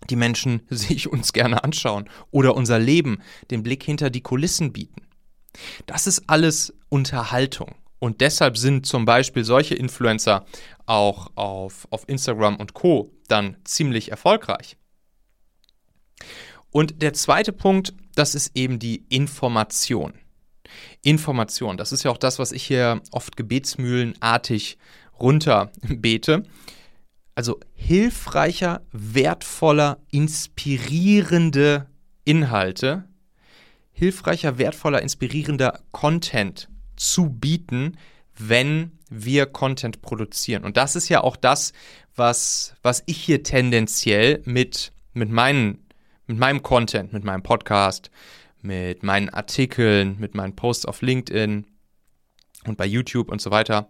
die 0.10 0.18
Menschen 0.18 0.64
sich 0.70 1.10
uns 1.10 1.32
gerne 1.32 1.64
anschauen 1.64 2.10
oder 2.30 2.58
unser 2.58 2.78
Leben, 2.78 3.22
den 3.52 3.64
Blick 3.64 3.84
hinter 3.84 4.10
die 4.10 4.20
Kulissen 4.22 4.74
bieten. 4.74 5.04
Das 5.86 6.08
ist 6.08 6.24
alles 6.28 6.74
Unterhaltung. 6.90 7.74
Und 8.04 8.20
deshalb 8.20 8.58
sind 8.58 8.86
zum 8.86 9.06
Beispiel 9.06 9.46
solche 9.46 9.76
Influencer 9.76 10.46
auch 10.86 11.32
auf, 11.36 11.88
auf 11.90 12.04
Instagram 12.10 12.58
und 12.58 12.74
Co. 12.74 13.10
dann 13.30 13.56
ziemlich 13.64 14.12
erfolgreich. 14.12 14.76
Und 16.70 17.02
der 17.02 17.14
zweite 17.14 17.54
Punkt, 17.54 17.94
das 18.14 18.36
ist 18.36 18.58
eben 18.58 18.78
die 18.78 19.06
Information. 19.08 20.16
Information, 21.02 21.78
das 21.78 21.94
ist 21.94 22.04
ja 22.04 22.12
auch 22.12 22.18
das, 22.18 22.40
was 22.40 22.52
ich 22.52 22.66
hier 22.66 23.00
oft 23.12 23.38
gebetsmühlenartig 23.38 24.78
runterbete. 25.18 26.44
Also 27.36 27.62
hilfreicher, 27.74 28.82
wertvoller, 28.92 30.00
inspirierende 30.12 31.88
Inhalte, 32.26 33.06
hilfreicher, 33.94 34.58
wertvoller, 34.58 35.02
inspirierender 35.02 35.80
Content 35.94 36.68
zu 36.96 37.30
bieten, 37.30 37.98
wenn 38.38 38.92
wir 39.10 39.46
Content 39.46 40.02
produzieren. 40.02 40.64
Und 40.64 40.78
das 40.78 40.96
ist 40.96 41.10
ja 41.10 41.22
auch 41.22 41.36
das, 41.36 41.74
was, 42.16 42.76
was 42.82 43.04
ich 43.06 43.18
hier 43.18 43.44
tendenziell 43.44 44.42
mit, 44.46 44.92
mit, 45.14 45.30
meinen, 45.30 45.86
mit 46.28 46.38
meinem 46.38 46.64
Content, 46.64 47.14
mit 47.14 47.24
meinem 47.24 47.44
Podcast, 47.44 48.10
mit 48.62 49.04
meinen 49.04 49.30
Artikeln, 49.30 50.18
mit 50.20 50.36
meinen 50.36 50.56
Posts 50.56 50.86
auf 50.86 51.02
LinkedIn 51.02 51.66
und 52.66 52.78
bei 52.78 52.86
YouTube 52.86 53.30
und 53.30 53.42
so 53.42 53.52
weiter 53.52 53.90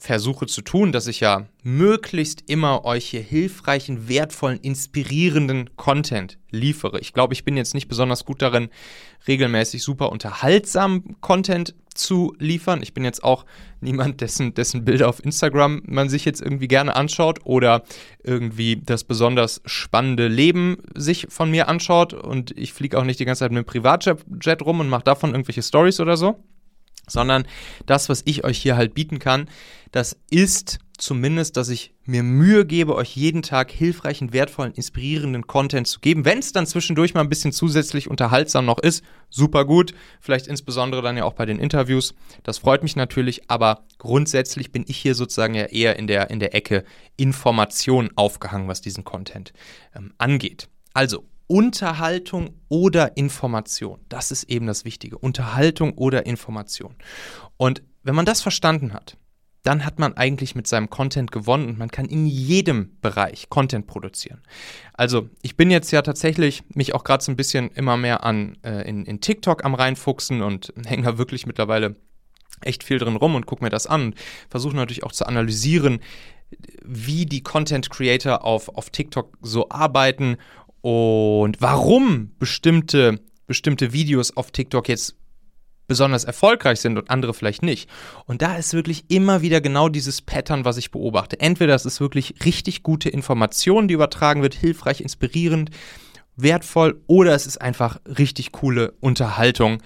versuche 0.00 0.46
zu 0.46 0.62
tun, 0.62 0.92
dass 0.92 1.06
ich 1.06 1.20
ja 1.20 1.46
möglichst 1.62 2.48
immer 2.48 2.86
euch 2.86 3.10
hier 3.10 3.20
hilfreichen, 3.20 4.08
wertvollen, 4.08 4.58
inspirierenden 4.58 5.76
Content 5.76 6.38
liefere. 6.50 6.98
Ich 7.00 7.12
glaube, 7.12 7.34
ich 7.34 7.44
bin 7.44 7.58
jetzt 7.58 7.74
nicht 7.74 7.86
besonders 7.86 8.24
gut 8.24 8.40
darin, 8.40 8.70
regelmäßig 9.28 9.82
super 9.82 10.10
unterhaltsam 10.10 11.20
Content 11.20 11.74
zu 11.94 12.34
liefern. 12.38 12.82
Ich 12.82 12.94
bin 12.94 13.04
jetzt 13.04 13.22
auch 13.22 13.44
niemand, 13.82 14.22
dessen, 14.22 14.54
dessen 14.54 14.86
Bilder 14.86 15.06
auf 15.06 15.22
Instagram 15.22 15.82
man 15.84 16.08
sich 16.08 16.24
jetzt 16.24 16.40
irgendwie 16.40 16.68
gerne 16.68 16.96
anschaut 16.96 17.40
oder 17.44 17.82
irgendwie 18.24 18.80
das 18.82 19.04
besonders 19.04 19.60
spannende 19.66 20.28
Leben 20.28 20.78
sich 20.96 21.26
von 21.28 21.50
mir 21.50 21.68
anschaut 21.68 22.14
und 22.14 22.56
ich 22.56 22.72
fliege 22.72 22.98
auch 22.98 23.04
nicht 23.04 23.20
die 23.20 23.26
ganze 23.26 23.40
Zeit 23.40 23.50
mit 23.50 23.58
einem 23.58 23.66
Privatjet 23.66 24.62
rum 24.62 24.80
und 24.80 24.88
mache 24.88 25.04
davon 25.04 25.32
irgendwelche 25.32 25.62
Stories 25.62 26.00
oder 26.00 26.16
so 26.16 26.42
sondern 27.10 27.46
das, 27.86 28.08
was 28.08 28.22
ich 28.24 28.44
euch 28.44 28.58
hier 28.58 28.76
halt 28.76 28.94
bieten 28.94 29.18
kann, 29.18 29.48
das 29.92 30.16
ist 30.30 30.78
zumindest, 31.00 31.56
dass 31.56 31.68
ich 31.68 31.94
mir 32.04 32.22
Mühe 32.22 32.64
gebe, 32.66 32.94
euch 32.94 33.16
jeden 33.16 33.42
Tag 33.42 33.70
hilfreichen, 33.70 34.32
wertvollen, 34.32 34.74
inspirierenden 34.74 35.46
Content 35.46 35.86
zu 35.86 36.00
geben. 36.00 36.24
Wenn 36.24 36.38
es 36.38 36.52
dann 36.52 36.66
zwischendurch 36.66 37.14
mal 37.14 37.20
ein 37.20 37.28
bisschen 37.28 37.52
zusätzlich 37.52 38.08
unterhaltsam 38.08 38.66
noch 38.66 38.78
ist, 38.78 39.02
super 39.28 39.64
gut. 39.64 39.94
Vielleicht 40.20 40.46
insbesondere 40.46 41.02
dann 41.02 41.16
ja 41.16 41.24
auch 41.24 41.32
bei 41.32 41.46
den 41.46 41.58
Interviews. 41.58 42.14
Das 42.42 42.58
freut 42.58 42.82
mich 42.82 42.96
natürlich, 42.96 43.50
aber 43.50 43.84
grundsätzlich 43.98 44.72
bin 44.72 44.84
ich 44.86 44.98
hier 44.98 45.14
sozusagen 45.14 45.54
ja 45.54 45.64
eher 45.64 45.96
in 45.96 46.06
der, 46.06 46.30
in 46.30 46.40
der 46.40 46.54
Ecke 46.54 46.84
Information 47.16 48.10
aufgehangen, 48.16 48.68
was 48.68 48.80
diesen 48.80 49.04
Content 49.04 49.52
ähm, 49.94 50.12
angeht. 50.18 50.68
Also, 50.92 51.24
Unterhaltung 51.50 52.54
oder 52.68 53.16
Information. 53.16 53.98
Das 54.08 54.30
ist 54.30 54.44
eben 54.44 54.68
das 54.68 54.84
Wichtige. 54.84 55.18
Unterhaltung 55.18 55.94
oder 55.94 56.24
Information. 56.24 56.94
Und 57.56 57.82
wenn 58.04 58.14
man 58.14 58.24
das 58.24 58.40
verstanden 58.40 58.94
hat, 58.94 59.16
dann 59.64 59.84
hat 59.84 59.98
man 59.98 60.16
eigentlich 60.16 60.54
mit 60.54 60.68
seinem 60.68 60.90
Content 60.90 61.32
gewonnen 61.32 61.70
und 61.70 61.78
man 61.78 61.90
kann 61.90 62.06
in 62.06 62.24
jedem 62.24 62.96
Bereich 63.00 63.48
Content 63.50 63.88
produzieren. 63.88 64.42
Also 64.92 65.28
ich 65.42 65.56
bin 65.56 65.72
jetzt 65.72 65.90
ja 65.90 66.02
tatsächlich 66.02 66.62
mich 66.72 66.94
auch 66.94 67.02
gerade 67.02 67.24
so 67.24 67.32
ein 67.32 67.36
bisschen 67.36 67.70
immer 67.72 67.96
mehr 67.96 68.22
an 68.22 68.56
äh, 68.62 68.88
in, 68.88 69.04
in 69.04 69.20
TikTok 69.20 69.64
am 69.64 69.74
reinfuchsen 69.74 70.42
und 70.42 70.72
hänge 70.86 71.02
da 71.02 71.18
wirklich 71.18 71.46
mittlerweile 71.46 71.96
echt 72.62 72.84
viel 72.84 72.98
drin 72.98 73.16
rum 73.16 73.34
und 73.34 73.46
gucke 73.46 73.64
mir 73.64 73.70
das 73.70 73.88
an 73.88 74.02
und 74.02 74.14
versuche 74.48 74.76
natürlich 74.76 75.02
auch 75.02 75.12
zu 75.12 75.26
analysieren, 75.26 75.98
wie 76.84 77.26
die 77.26 77.42
Content 77.42 77.90
Creator 77.90 78.44
auf, 78.44 78.68
auf 78.68 78.90
TikTok 78.90 79.38
so 79.40 79.68
arbeiten 79.70 80.36
und 80.82 81.60
warum 81.60 82.32
bestimmte, 82.38 83.20
bestimmte 83.46 83.92
Videos 83.92 84.36
auf 84.36 84.50
TikTok 84.50 84.88
jetzt 84.88 85.16
besonders 85.90 86.22
erfolgreich 86.22 86.78
sind 86.80 86.96
und 86.96 87.10
andere 87.10 87.34
vielleicht 87.34 87.64
nicht. 87.64 87.90
Und 88.26 88.42
da 88.42 88.56
ist 88.56 88.74
wirklich 88.74 89.06
immer 89.08 89.42
wieder 89.42 89.60
genau 89.60 89.88
dieses 89.88 90.22
Pattern, 90.22 90.64
was 90.64 90.76
ich 90.76 90.92
beobachte. 90.92 91.40
Entweder 91.40 91.74
es 91.74 91.84
ist 91.84 92.00
wirklich 92.00 92.34
richtig 92.44 92.84
gute 92.84 93.08
Information, 93.08 93.88
die 93.88 93.94
übertragen 93.94 94.40
wird, 94.42 94.54
hilfreich, 94.54 95.00
inspirierend, 95.00 95.70
wertvoll, 96.36 97.02
oder 97.08 97.34
es 97.34 97.46
ist 97.46 97.60
einfach 97.60 98.00
richtig 98.06 98.52
coole 98.52 98.92
Unterhaltung, 99.00 99.82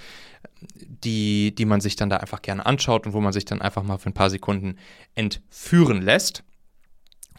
die, 1.04 1.54
die 1.54 1.64
man 1.64 1.80
sich 1.80 1.96
dann 1.96 2.10
da 2.10 2.18
einfach 2.18 2.42
gerne 2.42 2.66
anschaut 2.66 3.06
und 3.06 3.14
wo 3.14 3.22
man 3.22 3.32
sich 3.32 3.46
dann 3.46 3.62
einfach 3.62 3.82
mal 3.82 3.96
für 3.96 4.10
ein 4.10 4.14
paar 4.14 4.28
Sekunden 4.28 4.76
entführen 5.14 6.02
lässt. 6.02 6.44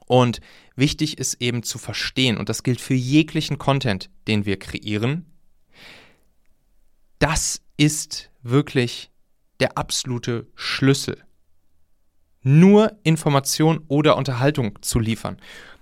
Und 0.06 0.40
wichtig 0.76 1.18
ist 1.18 1.36
eben 1.42 1.64
zu 1.64 1.78
verstehen, 1.78 2.38
und 2.38 2.50
das 2.50 2.64
gilt 2.64 2.80
für 2.80 2.94
jeglichen 2.94 3.58
Content, 3.58 4.10
den 4.28 4.46
wir 4.46 4.58
kreieren, 4.60 5.26
das 7.20 7.62
ist 7.78 8.30
wirklich 8.44 9.10
der 9.60 9.78
absolute 9.78 10.48
Schlüssel. 10.56 11.24
Nur 12.42 12.98
Information 13.04 13.84
oder 13.88 14.18
Unterhaltung 14.18 14.78
zu 14.82 15.00
liefern. 15.00 15.38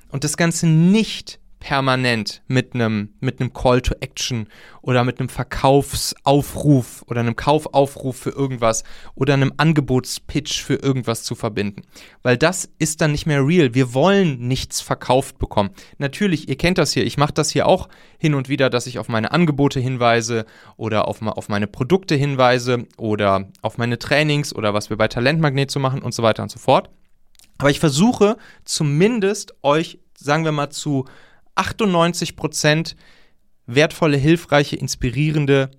Und 0.10 0.24
das 0.24 0.38
Ganze 0.38 0.68
nicht 0.68 1.40
permanent 1.64 2.42
mit 2.48 2.76
einem 2.76 3.14
mit 3.22 3.40
einem 3.40 3.54
Call 3.54 3.82
to 3.82 3.96
Action 4.02 4.48
oder 4.82 5.06
mit 5.06 5.20
einem 5.20 5.30
Verkaufsaufruf 5.30 7.06
oder 7.08 7.22
einem 7.22 7.38
Kaufaufruf 7.38 8.18
für 8.18 8.32
irgendwas 8.32 8.84
oder 9.16 9.34
einem 9.34 9.54
Angebotspitch 9.56 10.62
für 10.62 10.76
irgendwas 10.76 11.24
zu 11.24 11.36
verbinden, 11.36 11.84
weil 12.22 12.36
das 12.36 12.70
ist 12.80 13.00
dann 13.00 13.14
nicht 13.14 13.26
mehr 13.26 13.48
real. 13.48 13.74
Wir 13.74 13.94
wollen 13.94 14.46
nichts 14.46 14.82
verkauft 14.82 15.40
bekommen. 15.40 15.70
Natürlich, 16.00 16.50
ihr 16.50 16.58
kennt 16.58 16.78
das 16.78 16.92
hier, 16.92 17.06
ich 17.06 17.18
mache 17.18 17.34
das 17.34 17.50
hier 17.50 17.66
auch 17.66 17.88
hin 18.18 18.34
und 18.34 18.50
wieder, 18.50 18.70
dass 18.70 18.86
ich 18.86 19.00
auf 19.00 19.08
meine 19.08 19.32
Angebote 19.32 19.80
hinweise 19.80 20.46
oder 20.76 21.08
auf, 21.08 21.22
auf 21.22 21.48
meine 21.48 21.68
Produkte 21.68 22.16
hinweise 22.16 22.88
oder 22.98 23.48
auf 23.62 23.78
meine 23.78 23.98
Trainings 23.98 24.54
oder 24.54 24.74
was 24.74 24.90
wir 24.90 24.98
bei 24.98 25.08
Talentmagnet 25.08 25.72
zu 25.72 25.80
machen 25.80 26.02
und 26.02 26.14
so 26.14 26.24
weiter 26.24 26.44
und 26.44 26.52
so 26.52 26.60
fort. 26.60 26.90
Aber 27.58 27.70
ich 27.70 27.80
versuche 27.80 28.36
zumindest 28.66 29.56
euch, 29.64 30.00
sagen 30.18 30.44
wir 30.44 30.52
mal, 30.52 30.72
zu 30.72 31.06
98 31.56 32.36
Prozent 32.36 32.96
wertvolle, 33.66 34.18
hilfreiche, 34.18 34.76
inspirierende 34.76 35.72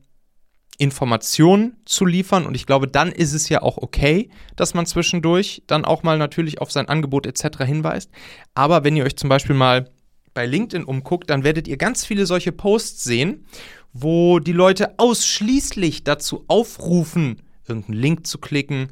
Informationen 0.78 1.76
zu 1.85 2.04
liefern. 2.04 2.47
Und 2.47 2.54
ich 2.54 2.66
glaube, 2.66 2.88
dann 2.88 3.12
ist 3.12 3.33
es 3.33 3.49
ja 3.49 3.62
auch 3.62 3.78
okay, 3.78 4.31
dass 4.57 4.75
man 4.75 4.87
zwischendurch 4.87 5.62
dann 5.66 5.85
auch 5.85 6.02
mal 6.02 6.19
natürlich 6.19 6.61
auf 6.61 6.73
sein 6.73 6.88
Angebot 6.88 7.26
etc. 7.26 7.64
hinweist. 7.64 8.11
Aber 8.54 8.85
wenn 8.85 8.97
ihr 8.97 9.04
euch 9.04 9.16
zum 9.16 9.28
Beispiel 9.28 9.54
mal 9.54 9.90
bei 10.33 10.47
LinkedIn 10.47 10.85
umguckt, 10.85 11.31
dann 11.31 11.45
werdet 11.45 11.69
ihr 11.69 11.76
ganz 11.76 12.04
viele 12.04 12.26
solche 12.26 12.50
Posts 12.50 13.04
sehen, 13.04 13.47
wo 13.93 14.40
die 14.40 14.52
Leute 14.52 14.99
ausschließlich 14.99 16.02
dazu 16.02 16.45
aufrufen, 16.49 17.43
irgendeinen 17.69 17.99
Link 17.99 18.26
zu 18.26 18.38
klicken, 18.38 18.88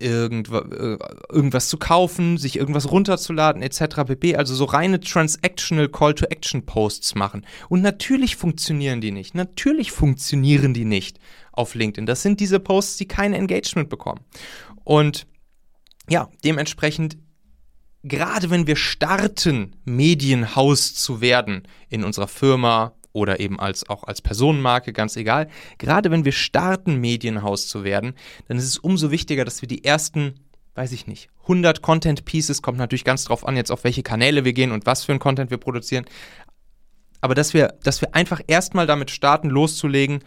irgendwas, 0.00 0.64
äh, 0.72 0.98
irgendwas 1.30 1.68
zu 1.68 1.78
kaufen, 1.78 2.38
sich 2.38 2.56
irgendwas 2.56 2.90
runterzuladen 2.90 3.62
etc. 3.62 4.04
pp. 4.06 4.36
Also 4.36 4.54
so 4.54 4.64
reine 4.64 5.00
transactional 5.00 5.88
Call-to-Action-Posts 5.88 7.14
machen. 7.14 7.46
Und 7.68 7.82
natürlich 7.82 8.36
funktionieren 8.36 9.00
die 9.00 9.12
nicht. 9.12 9.34
Natürlich 9.34 9.92
funktionieren 9.92 10.74
die 10.74 10.84
nicht 10.84 11.18
auf 11.52 11.74
LinkedIn. 11.74 12.06
Das 12.06 12.22
sind 12.22 12.40
diese 12.40 12.60
Posts, 12.60 12.96
die 12.98 13.08
kein 13.08 13.34
Engagement 13.34 13.88
bekommen. 13.88 14.20
Und 14.84 15.26
ja, 16.08 16.28
dementsprechend 16.44 17.16
gerade 18.02 18.50
wenn 18.50 18.66
wir 18.66 18.76
starten, 18.76 19.76
Medienhaus 19.84 20.94
zu 20.94 21.20
werden 21.20 21.62
in 21.88 22.04
unserer 22.04 22.28
Firma, 22.28 22.94
oder 23.12 23.40
eben 23.40 23.58
als, 23.58 23.88
auch 23.88 24.04
als 24.04 24.22
Personenmarke, 24.22 24.92
ganz 24.92 25.16
egal. 25.16 25.48
Gerade 25.78 26.10
wenn 26.10 26.24
wir 26.24 26.32
starten, 26.32 26.96
Medienhaus 26.96 27.68
zu 27.68 27.84
werden, 27.84 28.14
dann 28.48 28.56
ist 28.56 28.64
es 28.64 28.78
umso 28.78 29.10
wichtiger, 29.10 29.44
dass 29.44 29.62
wir 29.62 29.68
die 29.68 29.84
ersten, 29.84 30.34
weiß 30.74 30.92
ich 30.92 31.06
nicht, 31.06 31.28
100 31.42 31.82
Content 31.82 32.24
Pieces, 32.24 32.62
kommt 32.62 32.78
natürlich 32.78 33.04
ganz 33.04 33.24
drauf 33.24 33.46
an, 33.46 33.56
jetzt 33.56 33.72
auf 33.72 33.84
welche 33.84 34.02
Kanäle 34.02 34.44
wir 34.44 34.52
gehen 34.52 34.72
und 34.72 34.86
was 34.86 35.04
für 35.04 35.12
ein 35.12 35.18
Content 35.18 35.50
wir 35.50 35.58
produzieren. 35.58 36.04
Aber 37.20 37.34
dass 37.34 37.52
wir, 37.54 37.74
dass 37.82 38.00
wir 38.00 38.14
einfach 38.14 38.40
erstmal 38.46 38.86
damit 38.86 39.10
starten, 39.10 39.50
loszulegen 39.50 40.20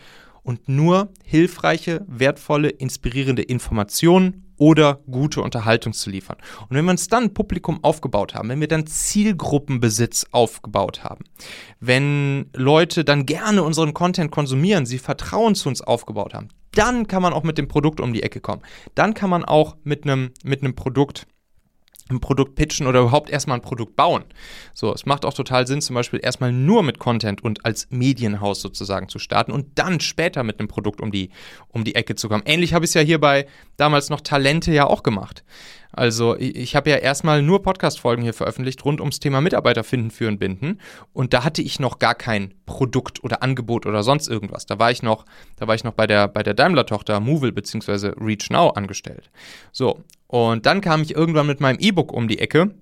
und 0.44 0.68
nur 0.68 1.12
hilfreiche, 1.24 2.06
wertvolle, 2.08 2.70
inspirierende 2.70 3.42
Informationen 3.42 4.53
oder 4.64 5.02
gute 5.12 5.42
Unterhaltung 5.42 5.92
zu 5.92 6.10
liefern. 6.10 6.38
Und 6.62 6.78
wenn 6.78 6.86
wir 6.86 6.92
uns 6.92 7.10
dann 7.10 7.24
ein 7.24 7.34
Publikum 7.34 7.84
aufgebaut 7.84 8.34
haben, 8.34 8.48
wenn 8.48 8.62
wir 8.62 8.70
dann 8.70 8.88
Zielgruppenbesitz 8.88 10.28
aufgebaut 10.32 11.04
haben, 11.04 11.26
wenn 11.82 12.50
Leute 12.54 13.04
dann 13.04 13.26
gerne 13.26 13.62
unseren 13.62 13.94
Content 13.94 14.32
konsumieren, 14.32 14.86
sie 14.86 15.00
Vertrauen 15.00 15.56
zu 15.56 15.68
uns 15.68 15.82
aufgebaut 15.82 16.34
haben, 16.34 16.48
dann 16.72 17.08
kann 17.08 17.22
man 17.22 17.34
auch 17.34 17.44
mit 17.44 17.58
dem 17.58 17.68
Produkt 17.68 18.00
um 18.00 18.14
die 18.14 18.24
Ecke 18.24 18.40
kommen. 18.40 18.62
Dann 18.96 19.14
kann 19.14 19.30
man 19.30 19.44
auch 19.44 19.76
mit 19.84 20.06
einem 20.06 20.32
mit 20.46 20.62
einem 20.62 20.76
Produkt 20.76 21.28
ein 22.10 22.20
Produkt 22.20 22.56
pitchen 22.56 22.88
oder 22.88 23.02
überhaupt 23.02 23.30
erstmal 23.30 23.58
ein 23.58 23.62
Produkt 23.62 23.96
bauen. 23.96 24.26
So, 24.74 24.94
es 24.94 25.06
macht 25.06 25.26
auch 25.26 25.34
total 25.34 25.68
Sinn, 25.68 25.82
zum 25.82 25.96
Beispiel 25.96 26.20
erstmal 26.22 26.52
nur 26.52 26.84
mit 26.84 27.00
Content 27.00 27.44
und 27.44 27.66
als 27.66 27.88
Medienhaus 27.90 28.62
sozusagen 28.62 29.08
zu 29.10 29.20
starten 29.20 29.52
und 29.52 29.68
dann 29.76 30.00
später 30.00 30.44
mit 30.44 30.60
einem 30.60 30.68
Produkt 30.68 31.02
um 31.02 31.12
die, 31.12 31.30
um 31.70 31.84
die 31.84 31.96
Ecke 31.96 32.16
zu 32.16 32.30
kommen. 32.30 32.44
Ähnlich 32.46 32.74
habe 32.74 32.86
ich 32.86 32.90
es 32.90 32.96
ja 32.96 33.02
hier 33.02 33.20
bei 33.20 33.48
damals 33.78 34.10
noch 34.10 34.22
Talente 34.22 34.74
ja 34.74 34.86
auch 34.86 35.04
gemacht. 35.04 35.44
Also 35.94 36.36
ich, 36.38 36.56
ich 36.56 36.76
habe 36.76 36.90
ja 36.90 36.98
erstmal 36.98 37.42
nur 37.42 37.62
Podcast-Folgen 37.62 38.24
hier 38.24 38.34
veröffentlicht 38.34 38.84
rund 38.84 39.00
ums 39.00 39.20
Thema 39.20 39.42
Mitarbeiter 39.42 39.84
finden, 39.84 40.12
führen, 40.12 40.40
binden. 40.40 40.80
Und 41.14 41.34
da 41.34 41.44
hatte 41.44 41.62
ich 41.62 41.80
noch 41.80 42.00
gar 42.00 42.16
kein 42.16 42.54
Produkt 42.66 43.24
oder 43.24 43.44
Angebot 43.44 43.86
oder 43.86 44.04
sonst 44.04 44.28
irgendwas. 44.28 44.66
Da 44.66 44.80
war 44.80 44.92
ich 44.92 45.04
noch, 45.04 45.26
da 45.58 45.68
war 45.68 45.76
ich 45.76 45.84
noch 45.84 45.94
bei 45.94 46.08
der, 46.08 46.28
bei 46.28 46.44
der 46.44 46.56
Daimler-Tochter 46.56 47.20
Movil 47.20 47.52
bzw. 47.52 48.14
Reach 48.20 48.50
Now 48.50 48.70
angestellt. 48.70 49.30
So, 49.72 50.04
und 50.28 50.66
dann 50.66 50.82
kam 50.82 51.04
ich 51.04 51.16
irgendwann 51.16 51.48
mit 51.48 51.62
meinem 51.62 51.78
E-Book 51.80 52.12
um 52.12 52.28
die 52.28 52.40
Ecke, 52.40 52.74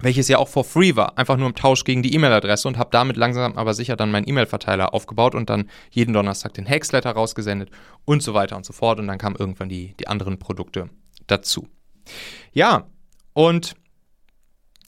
welches 0.00 0.28
ja 0.28 0.38
auch 0.38 0.48
for 0.48 0.64
free 0.64 0.96
war, 0.96 1.16
einfach 1.16 1.36
nur 1.36 1.46
im 1.46 1.54
Tausch 1.54 1.84
gegen 1.84 2.02
die 2.02 2.14
E-Mail-Adresse 2.14 2.68
und 2.68 2.78
habe 2.78 2.90
damit 2.92 3.16
langsam 3.16 3.56
aber 3.56 3.74
sicher 3.74 3.96
dann 3.96 4.10
meinen 4.10 4.28
E-Mail-Verteiler 4.28 4.92
aufgebaut 4.92 5.34
und 5.34 5.48
dann 5.48 5.70
jeden 5.90 6.12
Donnerstag 6.12 6.52
den 6.54 6.68
Hacksletter 6.68 7.12
rausgesendet 7.12 7.70
und 8.04 8.22
so 8.22 8.34
weiter 8.34 8.56
und 8.56 8.66
so 8.66 8.72
fort. 8.72 8.98
Und 8.98 9.06
dann 9.06 9.18
kamen 9.18 9.36
irgendwann 9.36 9.68
die, 9.68 9.94
die 9.98 10.08
anderen 10.08 10.38
Produkte 10.38 10.90
dazu. 11.26 11.68
Ja, 12.52 12.88
und 13.32 13.74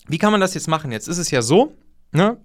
wie 0.08 0.18
kann 0.18 0.32
man 0.32 0.40
das 0.40 0.54
jetzt 0.54 0.68
machen? 0.68 0.92
Jetzt 0.92 1.08
ist 1.08 1.18
es 1.18 1.30
ja 1.30 1.42
so, 1.42 1.74
ne? 2.12 2.38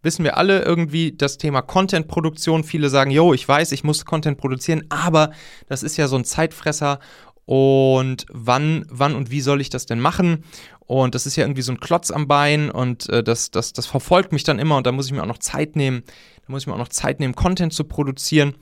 Wissen 0.00 0.24
wir 0.24 0.36
alle 0.36 0.62
irgendwie 0.62 1.12
das 1.12 1.38
Thema 1.38 1.60
Content-Produktion. 1.60 2.62
Viele 2.62 2.88
sagen, 2.88 3.10
yo, 3.10 3.34
ich 3.34 3.46
weiß, 3.46 3.72
ich 3.72 3.82
muss 3.82 4.04
Content 4.04 4.38
produzieren, 4.38 4.84
aber 4.90 5.32
das 5.66 5.82
ist 5.82 5.96
ja 5.96 6.06
so 6.06 6.14
ein 6.14 6.24
Zeitfresser 6.24 7.00
und 7.46 8.26
wann, 8.30 8.86
wann 8.90 9.16
und 9.16 9.30
wie 9.30 9.40
soll 9.40 9.60
ich 9.60 9.70
das 9.70 9.86
denn 9.86 10.00
machen? 10.00 10.44
Und 10.80 11.14
das 11.14 11.26
ist 11.26 11.34
ja 11.34 11.44
irgendwie 11.44 11.62
so 11.62 11.72
ein 11.72 11.80
Klotz 11.80 12.10
am 12.10 12.28
Bein 12.28 12.70
und 12.70 13.08
äh, 13.08 13.24
das, 13.24 13.50
das, 13.50 13.72
das 13.72 13.86
verfolgt 13.86 14.32
mich 14.32 14.44
dann 14.44 14.58
immer 14.58 14.76
und 14.76 14.86
da 14.86 14.92
muss 14.92 15.06
ich 15.06 15.12
mir 15.12 15.22
auch 15.22 15.26
noch 15.26 15.38
Zeit 15.38 15.74
nehmen, 15.74 16.02
da 16.46 16.52
muss 16.52 16.62
ich 16.62 16.66
mir 16.66 16.74
auch 16.74 16.78
noch 16.78 16.88
Zeit 16.88 17.20
nehmen, 17.20 17.34
Content 17.34 17.72
zu 17.72 17.84
produzieren. 17.84 18.54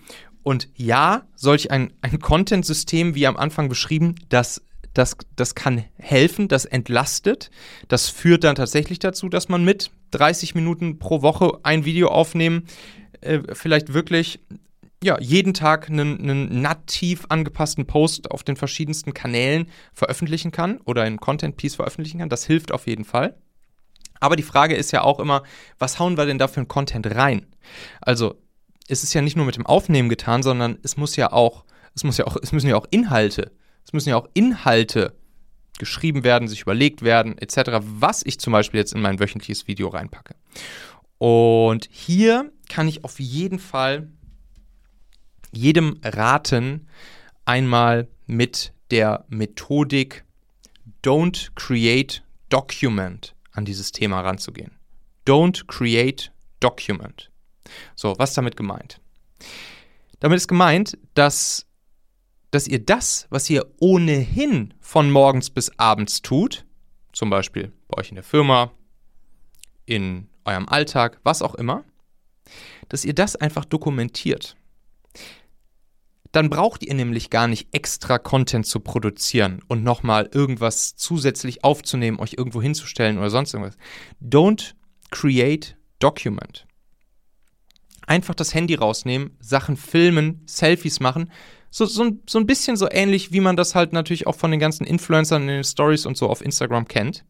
Und 0.42 0.68
ja, 0.77 1.27
solch 1.35 1.72
ein, 1.72 1.92
ein 2.01 2.20
Content-System, 2.20 3.16
wie 3.16 3.27
am 3.27 3.37
Anfang 3.37 3.68
beschrieben, 3.68 4.14
das, 4.29 4.62
das, 4.97 5.17
das 5.37 5.55
kann 5.55 5.85
helfen, 5.99 6.49
das 6.49 6.65
entlastet. 6.65 7.51
Das 7.89 8.09
führt 8.09 8.45
dann 8.45 8.57
tatsächlich 8.57 8.99
dazu, 8.99 9.29
dass 9.29 9.49
man 9.49 9.65
mit 9.65 9.91
30 10.13 10.55
Minuten 10.55 10.99
pro 10.99 11.23
Woche 11.23 11.59
ein 11.63 11.85
Video 11.85 12.09
aufnehmen 12.09 12.67
äh, 13.21 13.41
vielleicht 13.53 13.93
wirklich 13.93 14.41
ja, 15.03 15.21
jeden 15.21 15.53
Tag 15.53 15.91
einen, 15.91 16.19
einen 16.19 16.63
nativ 16.63 17.27
angepassten 17.29 17.87
Post 17.87 18.31
auf 18.31 18.43
den 18.43 18.57
verschiedensten 18.57 19.13
Kanälen 19.13 19.69
veröffentlichen 19.93 20.51
kann 20.51 20.79
oder 20.79 21.03
ein 21.03 21.19
Content-Piece 21.19 21.75
veröffentlichen 21.75 22.21
kann. 22.21 22.31
Das 22.31 22.47
hilft 22.47 22.73
auf 22.73 22.87
jeden 22.87 23.05
Fall. 23.05 23.37
Aber 24.19 24.37
die 24.37 24.43
Frage 24.43 24.75
ist 24.75 24.93
ja 24.93 25.03
auch 25.03 25.21
immer, 25.21 25.43
was 25.79 25.99
hauen 25.99 26.17
wir 26.17 26.25
denn 26.25 26.39
da 26.39 26.49
für 26.49 26.61
einen 26.61 26.69
Content 26.69 27.15
rein? 27.15 27.47
Also, 28.01 28.41
es 28.89 29.03
ist 29.03 29.13
ja 29.13 29.21
nicht 29.21 29.37
nur 29.37 29.45
mit 29.45 29.57
dem 29.57 29.67
Aufnehmen 29.67 30.09
getan, 30.09 30.43
sondern 30.43 30.79
es 30.83 30.97
muss 30.97 31.17
ja 31.17 31.33
auch, 31.33 31.65
es 31.95 32.03
muss 32.03 32.17
ja 32.17 32.27
auch, 32.27 32.37
es 32.43 32.53
müssen 32.53 32.69
ja 32.69 32.77
auch 32.77 32.87
Inhalte, 32.91 33.53
es 33.87 33.92
müssen 33.92 34.09
ja 34.11 34.16
auch 34.16 34.29
Inhalte 34.35 35.14
geschrieben 35.79 36.25
werden, 36.25 36.49
sich 36.49 36.62
überlegt 36.62 37.03
werden, 37.03 37.38
etc., 37.38 37.79
was 37.81 38.22
ich 38.25 38.40
zum 38.40 38.53
Beispiel 38.53 38.79
jetzt 38.79 38.94
in 38.94 39.01
mein 39.01 39.20
wöchentliches 39.20 39.68
Video 39.68 39.88
reinpacke. 39.88 40.35
Und 41.18 41.88
hier 41.90 42.51
kann 42.68 42.88
ich 42.88 43.05
auf 43.05 43.20
jeden 43.20 43.59
Fall 43.59 44.11
jedem 45.53 46.01
raten, 46.03 46.88
einmal 47.44 48.09
mit 48.27 48.72
der 48.90 49.25
Methodik 49.29 50.25
Don't 51.03 51.51
Create 51.55 52.22
Document 52.49 53.35
an 53.53 53.64
dieses 53.64 53.92
Thema 53.92 54.20
ranzugehen. 54.20 54.72
Don't 55.27 55.66
Create 55.66 56.33
Document. 56.61 57.31
So, 57.94 58.14
was 58.18 58.35
damit 58.35 58.57
gemeint? 58.57 59.01
Damit 60.20 60.37
ist 60.37 60.49
gemeint, 60.49 60.99
dass, 61.14 61.65
dass 62.57 62.66
ihr 62.66 62.79
das, 62.79 63.27
was 63.29 63.51
ihr 63.51 63.66
ohnehin 63.81 64.73
von 64.81 65.11
morgens 65.11 65.51
bis 65.51 65.71
abends 65.79 66.23
tut, 66.23 66.64
zum 67.12 67.29
Beispiel 67.29 67.71
bei 67.87 67.99
euch 67.99 68.09
in 68.09 68.14
der 68.14 68.25
Firma, 68.25 68.73
in 69.85 70.29
eurem 70.47 70.66
Alltag, 70.66 71.21
was 71.23 71.42
auch 71.42 71.55
immer, 71.55 71.85
dass 72.88 73.05
ihr 73.05 73.14
das 73.14 73.37
einfach 73.37 73.66
dokumentiert 73.66 74.57
dann 76.33 76.51
braucht 76.51 76.85
ihr 76.85 76.92
nämlich 76.92 77.31
gar 77.31 77.49
nicht 77.49 77.69
extra 77.73 78.19
Content 78.19 78.66
zu 78.66 78.81
produzieren 78.81 79.62
und 79.69 79.83
nochmal 79.83 80.29
irgendwas 80.33 80.95
zusätzlich 80.95 81.64
aufzunehmen, 81.64 82.19
euch 82.19 82.35
irgendwo 82.37 82.61
hinzustellen 82.61 83.16
oder 83.16 83.31
sonst 83.31 83.55
irgendwas. 83.55 83.79
Don't 84.23 84.75
create 85.11 85.77
document. 85.99 86.66
Einfach 88.07 88.35
das 88.35 88.55
Handy 88.55 88.75
rausnehmen, 88.75 89.37
Sachen 89.40 89.77
filmen, 89.77 90.42
Selfies 90.47 91.01
machen. 91.01 91.31
So, 91.71 91.85
so, 91.85 92.12
so 92.27 92.38
ein 92.38 92.47
bisschen 92.47 92.77
so 92.77 92.88
ähnlich, 92.90 93.33
wie 93.33 93.40
man 93.40 93.57
das 93.57 93.75
halt 93.75 93.92
natürlich 93.92 94.27
auch 94.27 94.37
von 94.37 94.51
den 94.51 94.61
ganzen 94.61 94.87
Influencern 94.87 95.42
in 95.42 95.49
den 95.49 95.64
Stories 95.64 96.07
und 96.07 96.16
so 96.16 96.29
auf 96.29 96.40
Instagram 96.40 96.88
kennt. 96.88 97.25